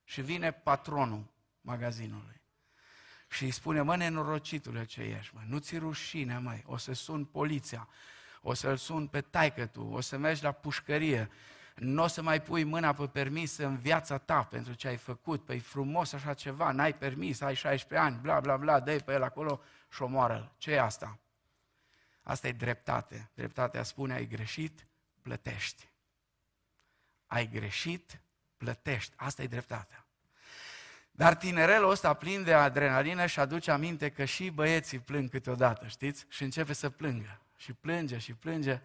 [0.04, 2.42] Și vine patronul magazinului
[3.30, 7.26] și îi spune, mă, nenorocitule ce ești, mă, nu ți rușine, măi, o să sun
[7.26, 7.88] poliția,
[8.42, 11.30] o să-l sun pe taică tu, o să mergi la pușcărie,
[11.76, 15.46] nu o să mai pui mâna pe permis în viața ta pentru ce ai făcut,
[15.46, 19.24] păi frumos așa ceva, n-ai permis, ai 16 ani, bla, bla, bla, dă pe el
[19.24, 21.20] acolo și omoară ce e asta?
[22.22, 23.30] Asta e dreptate.
[23.34, 24.88] Dreptatea spune, ai greșit,
[25.28, 25.90] plătești.
[27.26, 28.20] Ai greșit,
[28.58, 29.14] plătești.
[29.16, 30.06] Asta e dreptatea.
[31.12, 36.26] Dar tinerelul ăsta plin de adrenalină și aduce aminte că și băieții plâng câteodată, știți?
[36.30, 37.42] Și începe să plângă.
[37.58, 38.82] Și plânge și plânge.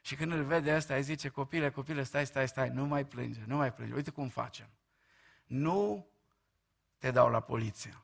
[0.00, 3.40] Și când îl vede asta, îi zice, copile, copile, stai, stai, stai, nu mai plânge,
[3.46, 3.94] nu mai plânge.
[3.94, 4.68] Uite cum facem.
[5.44, 6.06] Nu
[6.98, 7.96] te dau la poliție.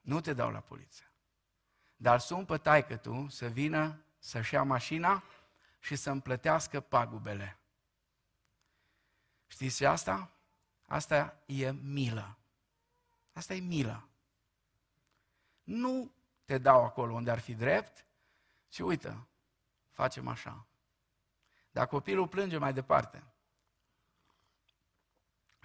[0.00, 1.10] Nu te dau la poliție.
[1.96, 5.22] Dar sun pe taică tu să vină să-și ia mașina
[5.82, 7.58] și să-mi plătească pagubele.
[9.46, 10.30] Știți ce asta?
[10.86, 12.38] Asta e milă.
[13.32, 14.08] Asta e milă.
[15.62, 16.12] Nu
[16.44, 18.06] te dau acolo unde ar fi drept,
[18.68, 19.26] ci uite,
[19.90, 20.66] facem așa.
[21.70, 23.22] Dar copilul plânge mai departe.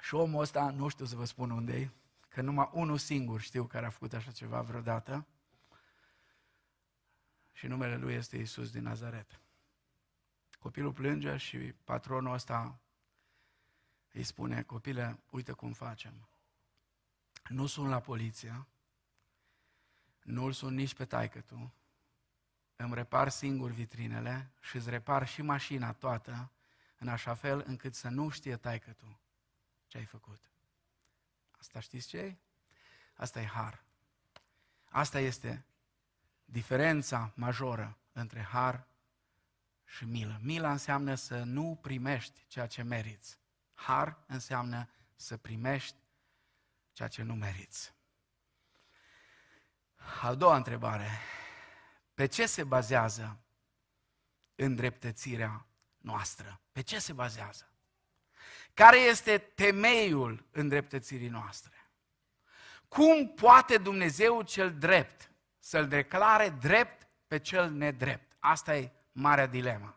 [0.02, 1.90] Și omul ăsta, nu știu să vă spun unde e,
[2.28, 5.26] că numai unul singur știu care a făcut așa ceva vreodată,
[7.54, 9.40] și numele lui este Isus din Nazaret.
[10.68, 12.80] Copilul plânge și patronul ăsta
[14.14, 16.28] îi spune, copile, uite cum facem.
[17.50, 18.66] Nu sunt la poliție,
[20.24, 21.74] nu-l sunt nici pe taică tu,
[22.76, 26.52] îmi repar singur vitrinele și îți repar și mașina toată,
[26.98, 29.20] în așa fel încât să nu știe taică tu
[29.88, 30.40] ce ai făcut.
[31.60, 32.36] Asta știți ce
[33.16, 33.84] Asta e har.
[34.90, 35.66] Asta este
[36.46, 38.88] diferența majoră între har
[39.88, 40.40] și milă.
[40.42, 43.40] Mila înseamnă să nu primești ceea ce meriți.
[43.74, 45.96] Har înseamnă să primești
[46.92, 47.94] ceea ce nu meriți.
[50.22, 51.10] A doua întrebare.
[52.14, 53.40] Pe ce se bazează
[54.56, 55.66] îndreptățirea
[55.98, 56.62] noastră?
[56.72, 57.72] Pe ce se bazează?
[58.74, 61.90] Care este temeiul îndreptățirii noastre?
[62.88, 68.36] Cum poate Dumnezeu cel drept să-l declare drept pe cel nedrept?
[68.40, 69.96] Asta e marea dilemă.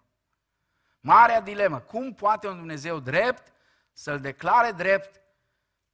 [1.01, 1.81] Marea dilemă.
[1.81, 3.53] Cum poate un Dumnezeu drept
[3.93, 5.21] să-l declare drept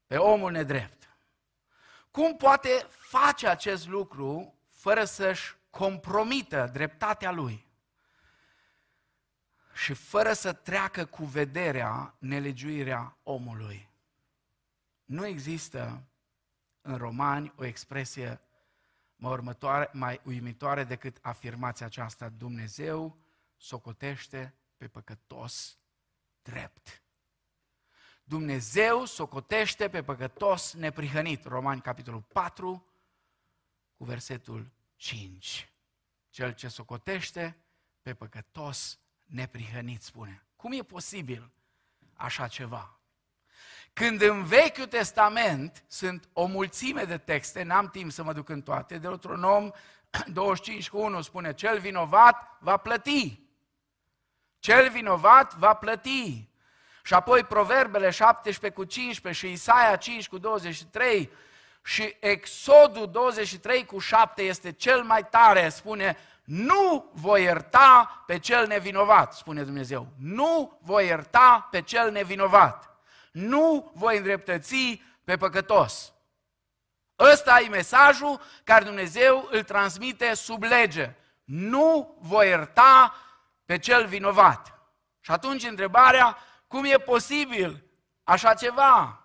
[0.06, 1.16] pe omul nedrept?
[2.10, 7.66] Cum poate face acest lucru fără să-și compromită dreptatea lui
[9.74, 13.90] și fără să treacă cu vederea nelegiuirea omului?
[15.04, 16.02] Nu există
[16.80, 18.40] în romani o expresie
[19.16, 22.28] mai, următoare, mai uimitoare decât afirmația aceasta.
[22.28, 23.18] Dumnezeu
[23.56, 25.78] socotește pe păcătos
[26.42, 27.02] drept.
[28.24, 31.44] Dumnezeu socotește pe păcătos neprihănit.
[31.44, 32.86] Romani, capitolul 4,
[33.96, 35.72] cu versetul 5.
[36.30, 37.56] Cel ce socotește
[38.02, 40.46] pe păcătos neprihănit, spune.
[40.56, 41.52] Cum e posibil
[42.12, 42.95] așa ceva?
[43.98, 48.62] Când în Vechiul Testament sunt o mulțime de texte, n-am timp să mă duc în
[48.62, 49.70] toate, de un om
[50.26, 53.40] 25 cu 1 spune, cel vinovat va plăti.
[54.58, 56.48] Cel vinovat va plăti.
[57.02, 61.30] Și apoi Proverbele 17 cu 15 și Isaia 5 cu 23
[61.84, 68.66] și Exodul 23 cu 7 este cel mai tare, spune, nu voi ierta pe cel
[68.66, 70.06] nevinovat, spune Dumnezeu.
[70.18, 72.95] Nu voi ierta pe cel nevinovat.
[73.36, 76.12] Nu voi îndreptăți pe păcătos.
[77.18, 81.14] Ăsta e mesajul care Dumnezeu îl transmite sub lege.
[81.44, 83.14] Nu voi ierta
[83.64, 84.78] pe cel vinovat.
[85.20, 87.84] Și atunci întrebarea, cum e posibil
[88.24, 89.20] așa ceva?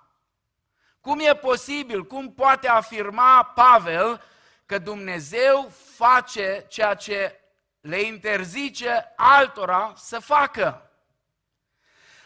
[0.99, 4.24] Cum e posibil, cum poate afirma Pavel
[4.66, 7.39] că Dumnezeu face ceea ce
[7.80, 10.91] le interzice altora să facă?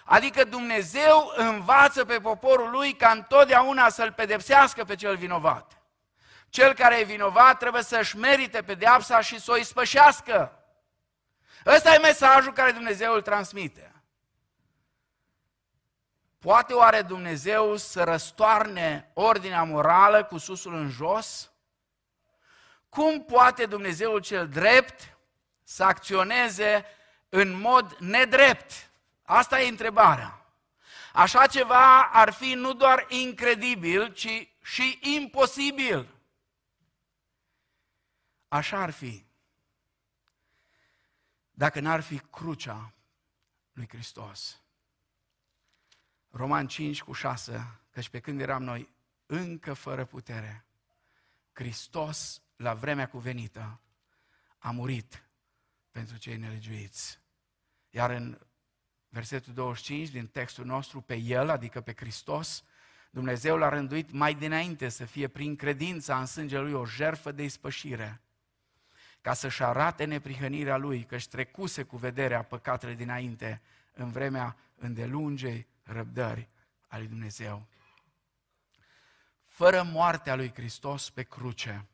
[0.07, 5.81] Adică Dumnezeu învață pe poporul lui ca întotdeauna să-l pedepsească pe cel vinovat.
[6.49, 10.59] Cel care e vinovat trebuie să-și merite pedeapsa și să o ispășească.
[11.65, 13.93] Ăsta e mesajul care Dumnezeu îl transmite.
[16.39, 21.51] Poate oare Dumnezeu să răstoarne ordinea morală cu susul în jos?
[22.89, 25.17] Cum poate Dumnezeul cel drept
[25.63, 26.85] să acționeze
[27.29, 28.89] în mod nedrept?
[29.25, 30.45] Asta e întrebarea.
[31.13, 36.07] Așa ceva ar fi nu doar incredibil, ci și imposibil.
[38.47, 39.25] Așa ar fi.
[41.51, 42.93] Dacă n-ar fi crucea
[43.73, 44.59] lui Hristos.
[46.29, 48.89] Roman 5 cu 6, căci pe când eram noi
[49.25, 50.65] încă fără putere,
[51.51, 53.79] Hristos, la vremea cuvenită,
[54.57, 55.23] a murit
[55.91, 57.19] pentru cei nelegiuiți.
[57.89, 58.39] Iar în
[59.15, 62.63] versetul 25 din textul nostru, pe El, adică pe Hristos,
[63.09, 67.43] Dumnezeu l-a rânduit mai dinainte să fie prin credința în sângele Lui o jerfă de
[67.43, 68.21] ispășire,
[69.21, 73.61] ca să-și arate neprihănirea Lui, că-și trecuse cu vederea păcatele dinainte
[73.93, 76.49] în vremea îndelungei răbdări
[76.87, 77.65] a lui Dumnezeu.
[79.45, 81.85] Fără moartea lui Hristos pe cruce,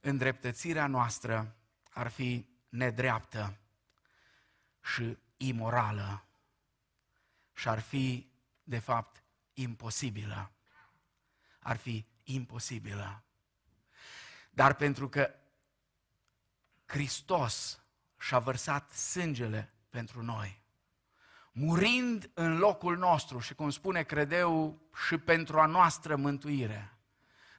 [0.00, 1.56] îndreptățirea noastră
[1.90, 3.56] ar fi nedreaptă
[4.82, 6.24] și imorală
[7.52, 8.30] și ar fi,
[8.62, 9.22] de fapt,
[9.52, 10.52] imposibilă.
[11.58, 13.22] Ar fi imposibilă.
[14.50, 15.34] Dar pentru că
[16.86, 17.80] Hristos
[18.18, 20.62] și-a vărsat sângele pentru noi,
[21.52, 26.98] murind în locul nostru și, cum spune credeu, și pentru a noastră mântuire,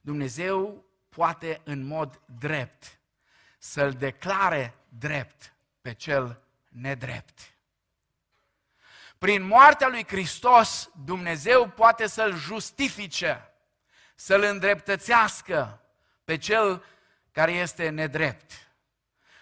[0.02, 3.00] Dumnezeu poate în mod drept
[3.58, 7.51] să-l declare drept pe cel nedrept.
[9.22, 13.54] Prin moartea lui Hristos, Dumnezeu poate să-l justifice,
[14.16, 15.82] să-l îndreptățească
[16.24, 16.86] pe cel
[17.32, 18.52] care este nedrept.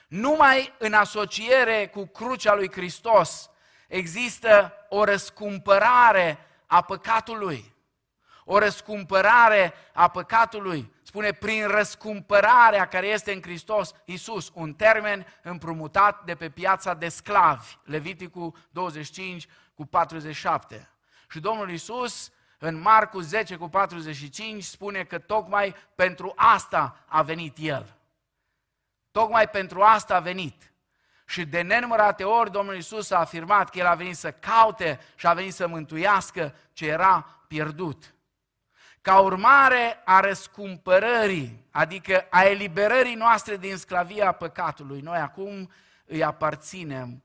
[0.08, 3.50] Numai în asociere cu crucea lui Hristos
[3.88, 7.76] există o răscumpărare a păcatului.
[8.46, 10.94] O răscumpărare a păcatului.
[11.02, 17.10] Spune prin răscumpărarea care este în Hristos Iisus, un termen împrumutat de pe piața de
[17.10, 19.48] sclavi, Leviticul 25
[19.80, 20.90] cu 47.
[21.30, 27.58] Și Domnul Iisus în Marcu 10 cu 45 spune că tocmai pentru asta a venit
[27.60, 27.96] El.
[29.12, 30.74] Tocmai pentru asta a venit.
[31.26, 35.28] Și de nenumărate ori Domnul Iisus a afirmat că El a venit să caute și
[35.28, 38.14] a venit să mântuiască ce era pierdut.
[39.02, 45.72] Ca urmare a răscumpărării, adică a eliberării noastre din sclavia păcatului, noi acum
[46.06, 47.24] îi aparținem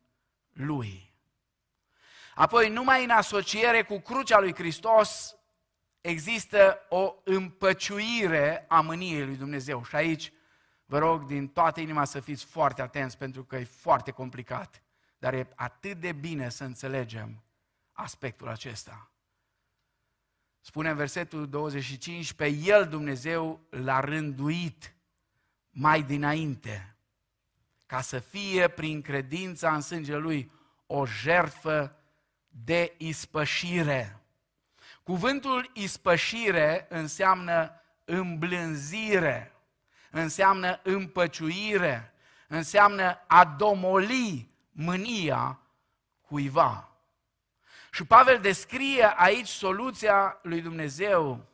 [0.53, 1.14] Lui.
[2.35, 5.37] Apoi, numai în asociere cu crucea lui Hristos
[6.01, 9.85] există o împăciuire a mâniei lui Dumnezeu.
[9.85, 10.33] Și aici
[10.87, 14.83] Vă rog din toată inima să fiți foarte atenți pentru că e foarte complicat,
[15.19, 17.45] dar e atât de bine să înțelegem
[17.93, 19.11] aspectul acesta.
[20.61, 24.95] Spune în versetul 25, pe El Dumnezeu l-a rânduit
[25.71, 26.97] mai dinainte,
[27.87, 30.53] ca să fie prin credința în sângele Lui
[30.87, 31.97] o jertfă
[32.65, 34.19] de ispășire.
[35.03, 39.55] Cuvântul ispășire înseamnă îmblânzire
[40.15, 42.15] înseamnă împăciuire,
[42.49, 45.59] înseamnă a domoli mânia
[46.21, 46.89] cuiva.
[47.91, 51.45] Și Pavel descrie aici soluția lui Dumnezeu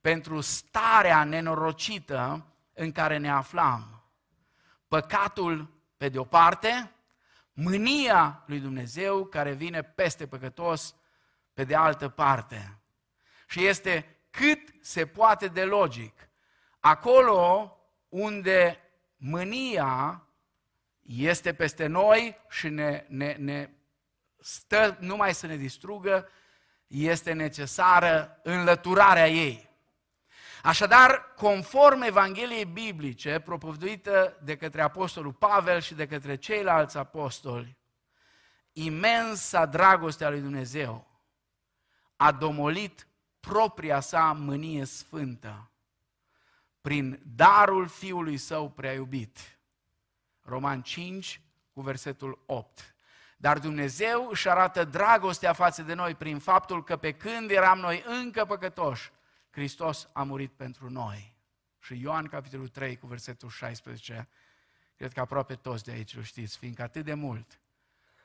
[0.00, 4.02] pentru starea nenorocită în care ne aflam.
[4.88, 6.92] Păcatul pe de o parte,
[7.54, 10.94] mânia lui Dumnezeu care vine peste păcătos
[11.52, 12.78] pe de altă parte.
[13.46, 16.28] Și este cât se poate de logic.
[16.80, 17.76] Acolo
[18.08, 18.80] unde
[19.16, 20.26] mânia
[21.02, 23.70] este peste noi și ne, ne, ne
[24.38, 26.28] stă numai să ne distrugă,
[26.86, 29.70] este necesară înlăturarea ei.
[30.64, 37.78] Așadar, conform Evangheliei biblice, propovăduită de către Apostolul Pavel și de către ceilalți apostoli,
[38.72, 41.06] imensa dragoste a lui Dumnezeu
[42.16, 43.06] a domolit
[43.40, 45.70] propria sa mânie sfântă
[46.80, 49.58] prin darul Fiului Său prea iubit.
[50.42, 51.40] Roman 5
[51.72, 52.94] cu versetul 8.
[53.36, 58.04] Dar Dumnezeu își arată dragostea față de noi prin faptul că pe când eram noi
[58.06, 59.12] încă păcătoși,
[59.54, 61.36] Hristos a murit pentru noi.
[61.80, 64.28] Și Ioan, capitolul 3, cu versetul 16,
[64.96, 67.60] cred că aproape toți de aici îl știți, fiindcă atât de mult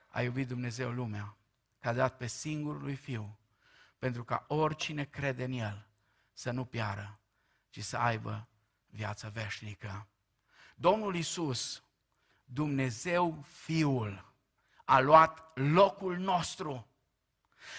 [0.07, 1.35] a iubit Dumnezeu lumea,
[1.79, 3.39] că a dat pe singurul lui Fiu,
[3.97, 5.87] pentru ca oricine crede în El
[6.33, 7.19] să nu piară,
[7.69, 8.47] ci să aibă
[8.85, 10.07] viața veșnică.
[10.75, 11.83] Domnul Isus,
[12.43, 14.33] Dumnezeu Fiul,
[14.85, 16.87] a luat locul nostru.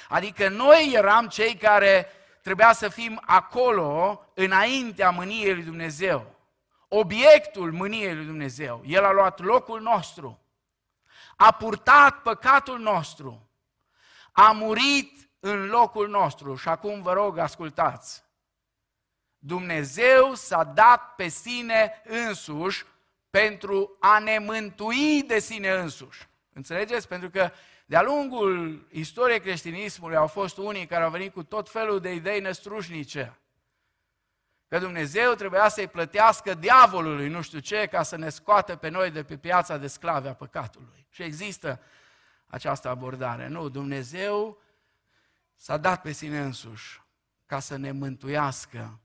[0.09, 2.07] Adică noi eram cei care
[2.43, 6.35] trebuia să fim acolo înaintea mâniei lui Dumnezeu.
[6.89, 8.83] Obiectul mâniei lui Dumnezeu.
[8.87, 10.41] El a luat locul nostru.
[11.37, 13.49] A purtat păcatul nostru.
[14.33, 16.55] A murit în locul nostru.
[16.55, 18.25] Și acum vă rog, ascultați.
[19.39, 22.85] Dumnezeu s-a dat pe sine însuși
[23.31, 26.29] pentru a ne mântui de sine însuși.
[26.53, 27.09] Înțelegeți?
[27.09, 27.51] Pentru că
[27.91, 32.41] de-a lungul istoriei creștinismului au fost unii care au venit cu tot felul de idei
[32.41, 33.39] năstrușnice.
[34.69, 39.11] Că Dumnezeu trebuia să-i plătească diavolului nu știu ce ca să ne scoată pe noi
[39.11, 41.07] de pe piața de sclave a păcatului.
[41.09, 41.81] Și există
[42.47, 43.49] această abordare.
[43.49, 44.63] Nu, Dumnezeu
[45.55, 47.03] s-a dat pe sine însuși
[47.47, 49.01] ca să ne mântuiască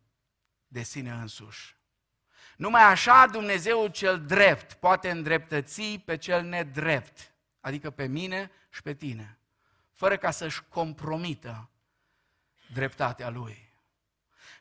[0.68, 1.78] de sine însuși.
[2.58, 8.94] Numai așa Dumnezeu cel drept poate îndreptăți pe cel nedrept, adică pe mine și pe
[8.94, 9.38] tine,
[9.92, 11.70] fără ca să-și compromită
[12.74, 13.74] dreptatea Lui.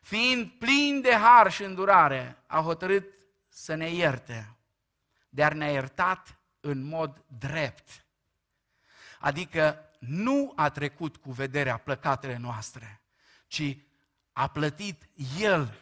[0.01, 3.05] Fiind plin de har și îndurare, a hotărât
[3.47, 4.55] să ne ierte,
[5.29, 8.05] dar ne-a iertat în mod drept.
[9.19, 13.01] Adică nu a trecut cu vederea plăcatele noastre,
[13.47, 13.77] ci
[14.31, 15.09] a plătit
[15.39, 15.79] El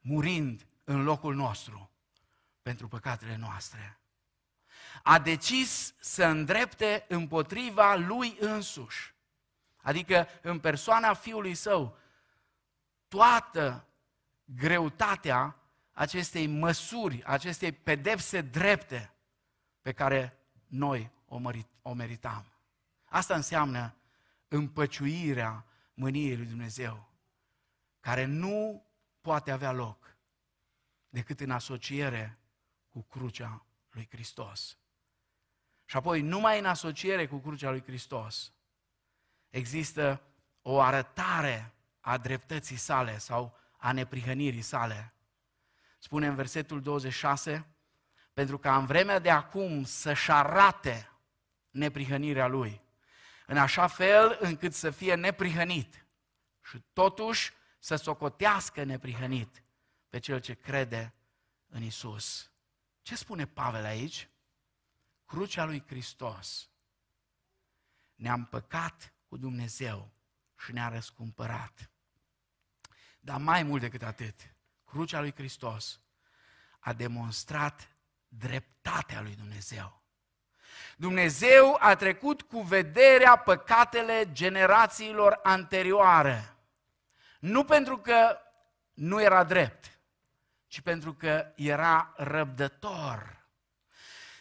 [0.00, 1.90] murind în locul nostru
[2.62, 3.98] pentru păcatele noastre.
[5.02, 9.14] A decis să îndrepte împotriva lui însuși,
[9.76, 11.98] adică în persoana fiului său,
[13.08, 13.86] toată
[14.44, 15.56] greutatea
[15.92, 19.14] acestei măsuri, acestei pedepse drepte
[19.82, 21.10] pe care noi
[21.82, 22.46] o meritam.
[23.04, 23.96] Asta înseamnă
[24.48, 25.64] împăciuirea
[25.94, 27.08] mâniei lui Dumnezeu,
[28.00, 28.86] care nu
[29.20, 30.16] poate avea loc
[31.08, 32.38] decât în asociere
[32.88, 33.63] cu crucea
[33.94, 34.78] lui Hristos.
[35.84, 38.52] Și apoi, numai în asociere cu crucea lui Hristos,
[39.50, 40.22] există
[40.62, 45.14] o arătare a dreptății sale sau a neprihănirii sale.
[45.98, 47.66] Spune în versetul 26,
[48.32, 51.10] pentru ca în vremea de acum să-și arate
[51.70, 52.82] neprihănirea lui,
[53.46, 56.06] în așa fel încât să fie neprihănit
[56.62, 59.62] și totuși să socotească neprihănit
[60.08, 61.14] pe cel ce crede
[61.68, 62.50] în Isus.
[63.04, 64.28] Ce spune Pavel aici?
[65.24, 66.70] Crucea lui Hristos
[68.14, 70.10] ne-a împăcat cu Dumnezeu
[70.56, 71.90] și ne-a răscumpărat.
[73.20, 76.00] Dar mai mult decât atât, crucea lui Hristos
[76.78, 77.96] a demonstrat
[78.28, 80.02] dreptatea lui Dumnezeu.
[80.96, 86.56] Dumnezeu a trecut cu vederea păcatele generațiilor anterioare.
[87.40, 88.38] Nu pentru că
[88.92, 89.93] nu era drept,
[90.74, 93.46] ci pentru că era răbdător.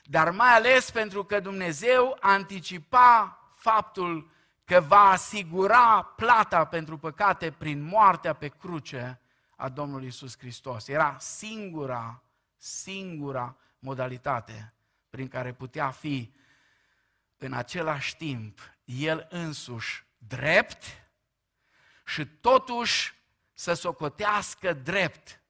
[0.03, 4.31] Dar mai ales pentru că Dumnezeu anticipa faptul
[4.65, 9.19] că va asigura plata pentru păcate prin moartea pe cruce
[9.55, 10.88] a Domnului Isus Hristos.
[10.88, 12.23] Era singura,
[12.57, 14.73] singura modalitate
[15.09, 16.34] prin care putea fi
[17.38, 20.84] în același timp el însuși drept
[22.05, 23.13] și totuși
[23.53, 25.42] să socotească drept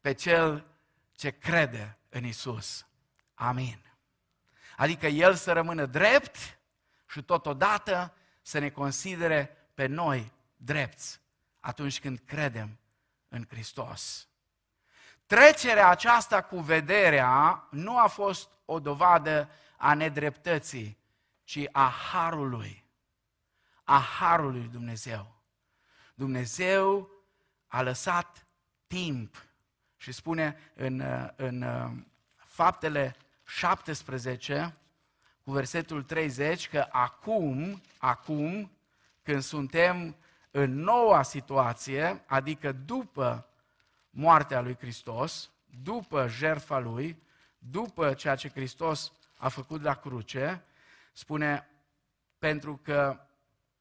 [0.00, 0.66] pe cel
[1.12, 2.86] ce crede în Isus.
[3.34, 3.82] Amin.
[4.76, 6.58] Adică el să rămână drept
[7.06, 11.20] și totodată să ne considere pe noi drepți
[11.60, 12.78] atunci când credem
[13.28, 14.28] în Hristos.
[15.26, 20.98] Trecerea aceasta cu vederea nu a fost o dovadă a nedreptății,
[21.44, 22.84] ci a harului.
[23.84, 25.34] A harului Dumnezeu.
[26.14, 27.10] Dumnezeu
[27.66, 28.46] a lăsat
[28.86, 29.44] timp
[30.00, 31.02] și spune în,
[31.36, 31.64] în
[32.36, 34.76] faptele 17
[35.42, 38.70] cu versetul 30 că acum, acum,
[39.22, 40.16] când suntem
[40.50, 43.48] în noua situație, adică după
[44.10, 45.50] moartea lui Hristos,
[45.82, 47.22] după jertfa lui,
[47.58, 50.64] după ceea ce Hristos a făcut la cruce,
[51.12, 51.68] spune,
[52.38, 53.20] pentru că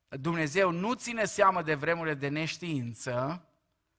[0.07, 3.43] Dumnezeu nu ține seamă de vremurile de neștiință,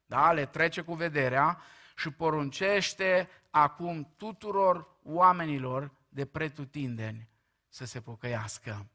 [0.06, 1.62] da, le trece cu vederea
[2.00, 7.28] și poruncește acum tuturor oamenilor de pretutindeni
[7.68, 8.90] să se pocăiască.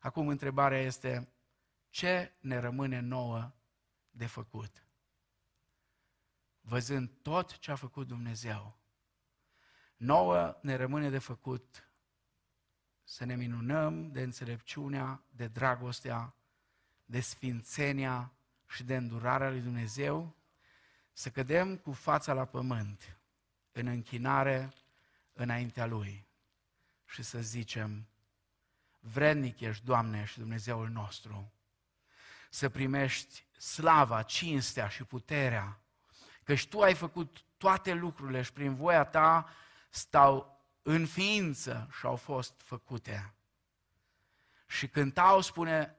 [0.00, 1.32] Acum întrebarea este,
[1.88, 3.52] ce ne rămâne nouă
[4.10, 4.86] de făcut?
[6.60, 8.78] Văzând tot ce a făcut Dumnezeu,
[9.96, 11.90] nouă ne rămâne de făcut
[13.04, 16.34] să ne minunăm de înțelepciunea, de dragostea,
[17.04, 18.32] de sfințenia
[18.68, 20.36] și de îndurarea lui Dumnezeu,
[21.18, 23.18] să cădem cu fața la pământ,
[23.72, 24.72] în închinare
[25.32, 26.26] înaintea Lui
[27.04, 28.06] și să zicem,
[28.98, 31.52] vrednic ești, Doamne, și Dumnezeul nostru,
[32.50, 35.80] să primești slava, cinstea și puterea,
[36.44, 39.48] căci Tu ai făcut toate lucrurile și prin voia Ta
[39.90, 43.34] stau în ființă și au fost făcute.
[44.66, 45.96] Și cântau, spune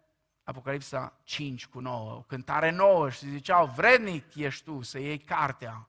[0.48, 5.88] Apocalipsa 5 cu 9, o cântare nouă și ziceau, vrednic ești tu să iei cartea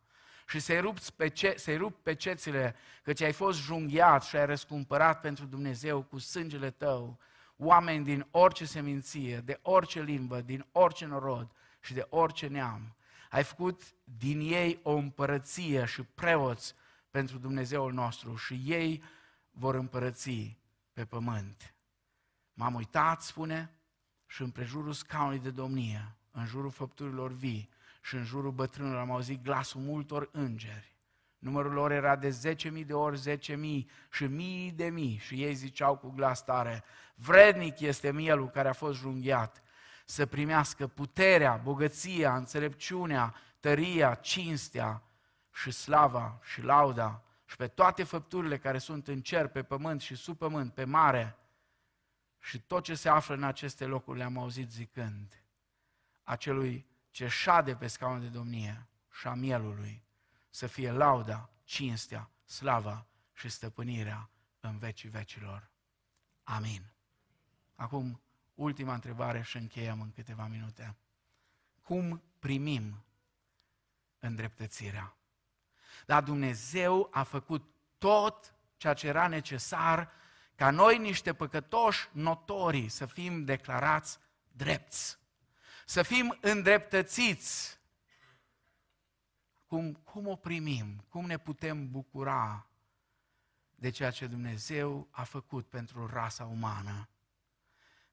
[0.49, 4.47] și să-i rupți pe, ce, să rup pe cețile, căci ai fost junghiat și ai
[4.47, 7.19] răscumpărat pentru Dumnezeu cu sângele tău
[7.57, 11.51] oameni din orice seminție, de orice limbă, din orice norod
[11.81, 12.97] și de orice neam.
[13.31, 16.75] Ai făcut din ei o împărăție și preoți
[17.11, 19.03] pentru Dumnezeul nostru și ei
[19.51, 20.57] vor împărăți
[20.93, 21.75] pe pământ.
[22.53, 23.78] M-am uitat, spune,
[24.29, 27.69] și în prejurul scaunului de domnie, în jurul făpturilor vii
[28.03, 30.97] și în jurul bătrânilor am auzit glasul multor îngeri.
[31.39, 33.57] Numărul lor era de 10.000 de ori 10.000
[34.11, 38.73] și mii de mii și ei ziceau cu glas tare, vrednic este mielul care a
[38.73, 39.63] fost junghiat
[40.05, 45.03] să primească puterea, bogăția, înțelepciunea, tăria, cinstea
[45.53, 50.15] și slava și lauda și pe toate făpturile care sunt în cer, pe pământ și
[50.15, 51.37] sub pământ, pe mare,
[52.41, 55.43] și tot ce se află în aceste locuri le-am auzit zicând,
[56.23, 60.03] acelui ce șade pe scaunul de domnie și a mielului,
[60.51, 64.31] să fie lauda, cinstea, slava și stăpânirea
[64.61, 65.71] în vecii vecilor.
[66.43, 66.93] Amin.
[67.75, 68.21] Acum,
[68.55, 70.97] ultima întrebare și încheiem în câteva minute.
[71.83, 73.05] Cum primim
[74.19, 75.17] îndreptățirea?
[76.07, 80.11] Dar Dumnezeu a făcut tot ceea ce era necesar
[80.59, 84.19] ca noi, niște păcătoși notorii, să fim declarați
[84.53, 85.19] drepți,
[85.87, 87.79] să fim îndreptățiți.
[89.67, 91.05] Cum, cum o primim?
[91.09, 92.67] Cum ne putem bucura
[93.75, 97.09] de ceea ce Dumnezeu a făcut pentru rasa umană?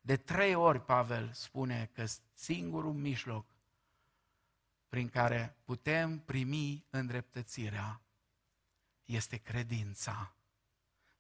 [0.02, 3.46] De trei ori Pavel spune că singurul mijloc
[4.90, 8.02] prin care putem primi îndreptățirea
[9.06, 10.36] este credința.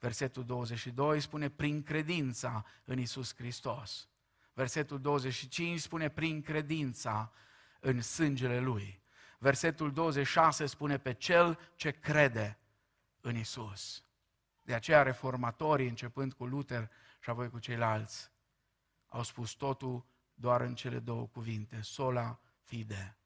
[0.06, 4.08] Versetul 22 spune prin credința în Isus Hristos.
[4.54, 7.32] Versetul 25 spune prin credința
[7.80, 9.02] în sângele Lui.
[9.40, 12.60] Versetul 26 spune pe cel ce crede
[13.22, 14.04] în Isus.
[14.62, 18.32] De aceea reformatorii, începând cu Luther și apoi cu ceilalți,
[19.08, 23.18] au spus totul doar în cele două cuvinte, sola fide.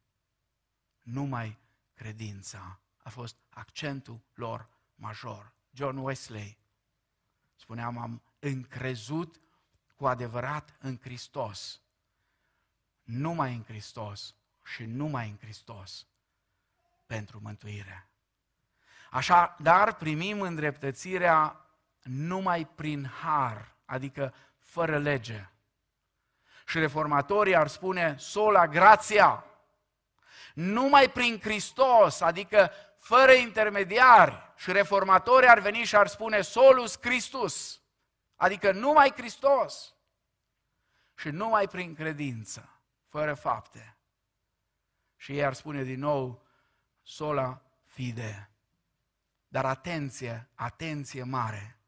[1.01, 1.57] Numai
[1.93, 5.53] credința a fost accentul lor major.
[5.71, 6.58] John Wesley
[7.59, 9.39] spuneam, am încrezut
[9.95, 11.81] cu adevărat în Hristos.
[13.03, 16.07] Numai în Hristos și numai în Hristos
[17.05, 18.09] pentru mântuire.
[19.11, 21.65] Așa, dar primim îndreptățirea
[22.03, 25.49] numai prin har, adică fără lege.
[26.65, 29.43] Și reformatorii ar spune sola grația,
[30.53, 34.47] numai prin Hristos, adică fără intermediari.
[34.55, 37.81] Și reformatorii ar veni și ar spune solus Christus,
[38.35, 39.93] adică numai Hristos.
[41.15, 43.97] Și numai prin credință, fără fapte.
[45.15, 46.45] Și ei ar spune din nou
[47.01, 48.49] sola fide.
[49.47, 51.79] Dar atenție, atenție mare.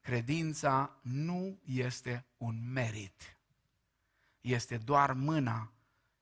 [0.00, 3.36] Credința nu este un merit.
[4.40, 5.72] Este doar mâna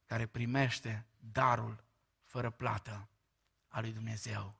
[0.07, 1.85] care primește darul
[2.25, 3.07] fără plată
[3.73, 4.55] a lui Dumnezeu.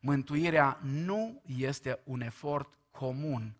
[0.00, 3.56] Mântuirea nu este un efort comun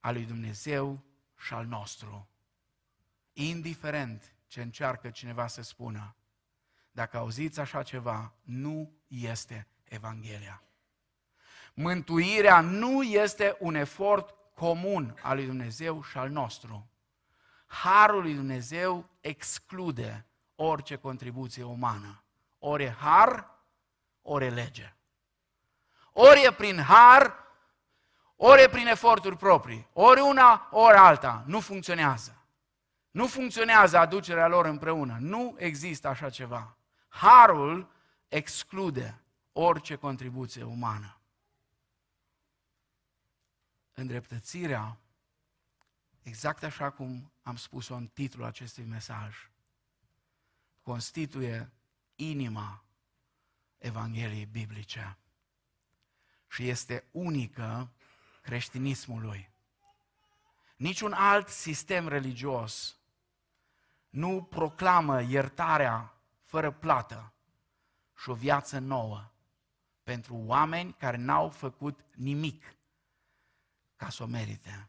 [0.00, 1.04] al lui Dumnezeu
[1.38, 2.28] și al nostru.
[3.32, 6.16] Indiferent ce încearcă cineva să spună,
[6.90, 10.62] dacă auziți așa ceva, nu este Evanghelia.
[11.74, 16.90] Mântuirea nu este un efort comun al lui Dumnezeu și al nostru.
[17.66, 22.22] Harul lui Dumnezeu exclude orice contribuție umană.
[22.58, 23.55] Ori e har,
[24.26, 24.96] ori e lege.
[26.12, 27.34] Ori e prin har,
[28.36, 29.88] ori e prin eforturi proprii.
[29.92, 31.42] Ori una, ori alta.
[31.46, 32.46] Nu funcționează.
[33.10, 35.16] Nu funcționează aducerea lor împreună.
[35.20, 36.76] Nu există așa ceva.
[37.08, 37.90] Harul
[38.28, 39.20] exclude
[39.52, 41.20] orice contribuție umană.
[43.92, 44.96] Îndreptățirea,
[46.22, 49.50] exact așa cum am spus-o în titlul acestui mesaj,
[50.82, 51.72] constituie
[52.14, 52.85] inima
[53.78, 55.18] Evangheliei biblice
[56.48, 57.90] și este unică
[58.42, 59.50] creștinismului.
[60.76, 62.98] Niciun alt sistem religios
[64.08, 67.32] nu proclamă iertarea fără plată
[68.16, 69.30] și o viață nouă
[70.02, 72.76] pentru oameni care n-au făcut nimic
[73.96, 74.88] ca să o merite.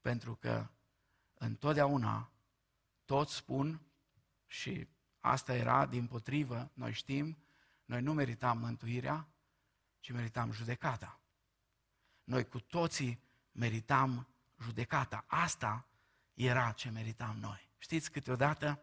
[0.00, 0.66] Pentru că
[1.34, 2.30] întotdeauna
[3.04, 3.80] toți spun
[4.46, 4.88] și
[5.20, 7.36] asta era din potrivă, noi știm,
[7.86, 9.26] noi nu meritam mântuirea,
[10.00, 11.20] ci meritam judecata.
[12.24, 13.20] Noi cu toții
[13.52, 14.26] meritam
[14.62, 15.24] judecata.
[15.26, 15.86] Asta
[16.34, 17.68] era ce meritam noi.
[17.78, 18.80] Știți, câteodată,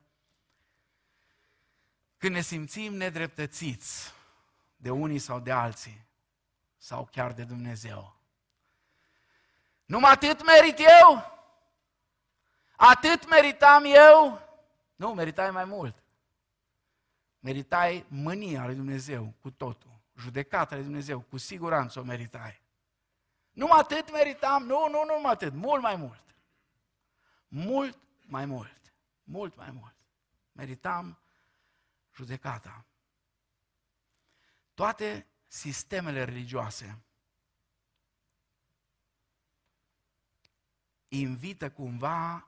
[2.18, 4.14] când ne simțim nedreptățiți
[4.76, 6.06] de unii sau de alții,
[6.78, 8.16] sau chiar de Dumnezeu,
[9.86, 11.32] numai atât merit eu?
[12.76, 14.42] Atât meritam eu?
[14.96, 16.03] Nu, meritai mai mult.
[17.44, 20.02] Meritai mânia lui Dumnezeu cu totul.
[20.18, 22.62] Judecata lui Dumnezeu, cu siguranță o meritai.
[23.52, 24.64] Numai atât meritam?
[24.64, 26.36] Nu, nu, nu numai atât, mult mai mult.
[27.48, 28.94] Mult mai mult.
[29.24, 29.96] Mult mai mult.
[30.52, 31.20] Meritam
[32.16, 32.86] judecata.
[34.74, 37.02] Toate sistemele religioase
[41.08, 42.48] invită cumva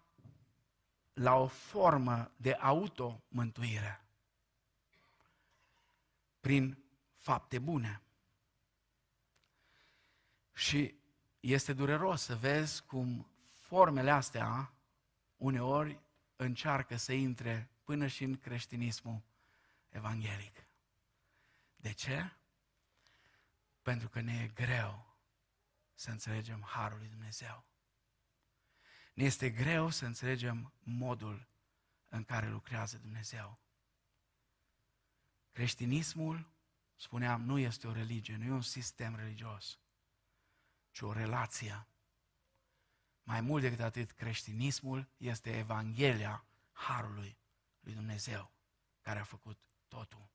[1.14, 4.05] la o formă de automântuire
[6.46, 6.84] prin
[7.16, 8.02] fapte bune.
[10.54, 10.96] Și
[11.40, 14.74] este dureros să vezi cum formele astea
[15.38, 16.00] uneori
[16.36, 19.22] încearcă să intre până și în creștinismul
[19.90, 20.66] evanghelic.
[21.76, 22.32] De ce?
[23.82, 25.18] Pentru că ne e greu
[25.94, 27.66] să înțelegem Harul lui Dumnezeu.
[29.14, 31.48] Ne este greu să înțelegem modul
[32.10, 33.60] în care lucrează Dumnezeu.
[35.56, 36.52] Creștinismul,
[36.96, 39.80] spuneam, nu este o religie, nu e un sistem religios,
[40.92, 41.88] ci o relație.
[43.24, 47.38] Mai mult decât atât, creștinismul este Evanghelia Harului
[47.80, 48.52] lui Dumnezeu,
[49.02, 50.30] care a făcut totul.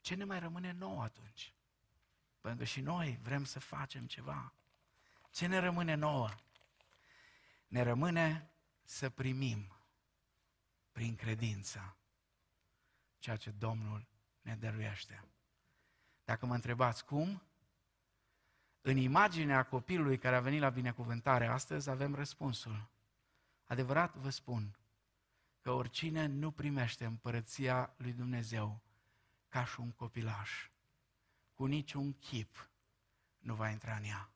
[0.00, 1.54] Ce ne mai rămâne nou atunci?
[2.40, 4.54] Pentru că și noi vrem să facem ceva.
[5.30, 6.30] Ce ne rămâne nouă?
[7.66, 8.50] Ne rămâne
[8.82, 9.76] să primim
[10.92, 11.96] prin credință
[13.22, 14.06] ceea ce Domnul
[14.40, 15.24] ne dăruiește.
[16.24, 17.42] Dacă mă întrebați cum,
[18.80, 22.88] în imaginea copilului care a venit la binecuvântare astăzi avem răspunsul.
[23.64, 24.76] Adevărat vă spun
[25.60, 28.80] că oricine nu primește împărăția lui Dumnezeu
[29.48, 30.70] ca și un copilaș,
[31.54, 32.70] cu niciun chip
[33.38, 34.30] nu va intra în ea.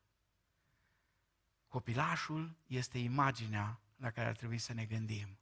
[1.69, 5.39] Copilașul este imaginea la care ar trebui să ne gândim.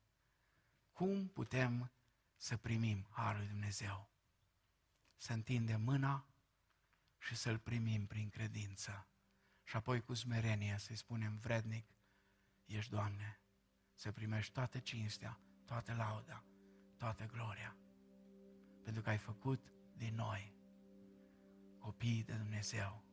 [0.93, 1.91] Cum putem
[2.45, 4.11] să primim Harul lui Dumnezeu?
[5.17, 6.27] Să întindem mâna
[7.19, 9.09] și să-L primim prin credință.
[9.63, 11.87] Și apoi cu smerenie să-i spunem vrednic,
[12.65, 13.41] ești Doamne,
[13.95, 16.45] să primești toată cinstea, toată lauda,
[16.97, 17.77] toată gloria.
[18.83, 20.55] Pentru că ai făcut din noi
[21.79, 23.05] copiii de Dumnezeu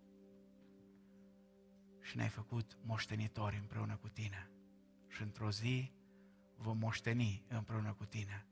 [2.01, 4.51] și ne-ai făcut moștenitori împreună cu tine.
[5.07, 5.91] Și într-o zi
[6.55, 8.45] vom moșteni împreună cu tine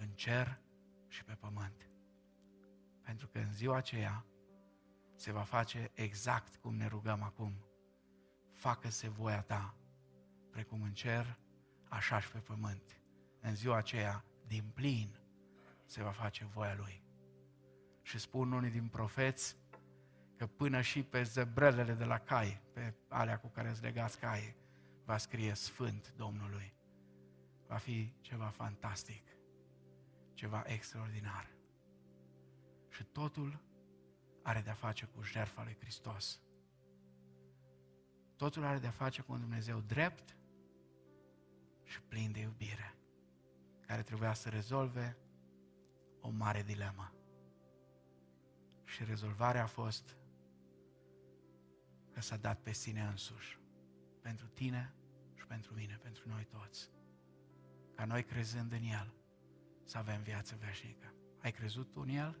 [0.00, 0.60] în cer
[1.08, 1.90] și pe pământ.
[3.02, 4.24] Pentru că în ziua aceea
[5.14, 7.52] se va face exact cum ne rugăm acum.
[8.52, 9.74] Facă-se voia ta,
[10.50, 11.38] precum în cer,
[11.88, 13.00] așa și pe pământ.
[13.40, 15.18] În ziua aceea, din plin,
[15.84, 17.02] se va face voia lui.
[18.02, 19.56] Și spun unii din profeți
[20.36, 24.56] că până și pe zăbrelele de la cai, pe alea cu care îți legați cai,
[25.04, 26.74] va scrie Sfânt Domnului.
[27.66, 29.22] Va fi ceva fantastic,
[30.40, 31.50] ceva extraordinar.
[32.88, 33.62] Și totul
[34.42, 36.40] are de-a face cu jertfa lui Hristos.
[38.36, 40.36] Totul are de-a face cu un Dumnezeu drept
[41.84, 42.94] și plin de iubire,
[43.80, 45.16] care trebuia să rezolve
[46.20, 47.14] o mare dilemă.
[48.84, 50.16] Și rezolvarea a fost
[52.12, 53.58] că s-a dat pe sine însuși,
[54.20, 54.94] pentru tine
[55.34, 56.90] și pentru mine, pentru noi toți.
[57.94, 59.19] Ca noi crezând în El
[59.90, 61.14] să avem viață veșnică.
[61.42, 62.38] Ai crezut tu în El?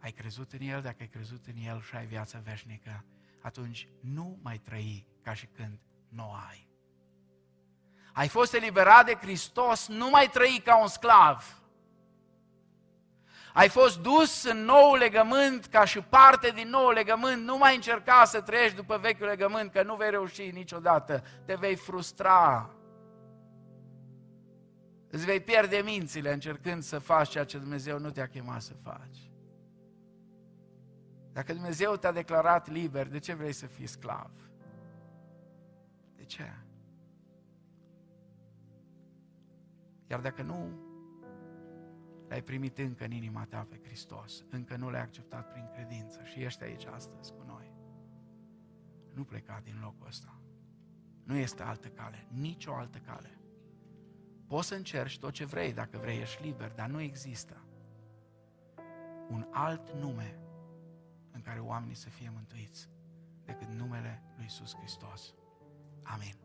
[0.00, 0.80] Ai crezut în El?
[0.82, 3.04] Dacă ai crezut în El și ai viață veșnică,
[3.42, 5.78] atunci nu mai trăi ca și când
[6.08, 6.68] nu o ai.
[8.12, 11.62] Ai fost eliberat de Hristos, nu mai trăi ca un sclav.
[13.52, 17.44] Ai fost dus în nou legământ ca și parte din nou legământ.
[17.44, 21.24] Nu mai încerca să trăiești după vechiul legământ, că nu vei reuși niciodată.
[21.44, 22.70] Te vei frustra.
[25.14, 29.30] Îți vei pierde mințile încercând să faci ceea ce Dumnezeu nu te-a chemat să faci.
[31.32, 34.30] Dacă Dumnezeu te-a declarat liber, de ce vrei să fii sclav?
[36.16, 36.52] De ce?
[40.06, 40.78] Iar dacă nu
[42.28, 46.40] l-ai primit încă în inima ta pe Hristos, încă nu l-ai acceptat prin credință și
[46.40, 47.72] ești aici astăzi cu noi,
[49.12, 50.40] nu pleca din locul ăsta.
[51.24, 53.38] Nu este altă cale, nicio altă cale.
[54.54, 57.64] Poți să încerci tot ce vrei, dacă vrei, ești liber, dar nu există
[59.28, 60.38] un alt nume
[61.32, 62.88] în care oamenii să fie mântuiți
[63.44, 65.34] decât numele lui Iisus Hristos.
[66.02, 66.43] Amin.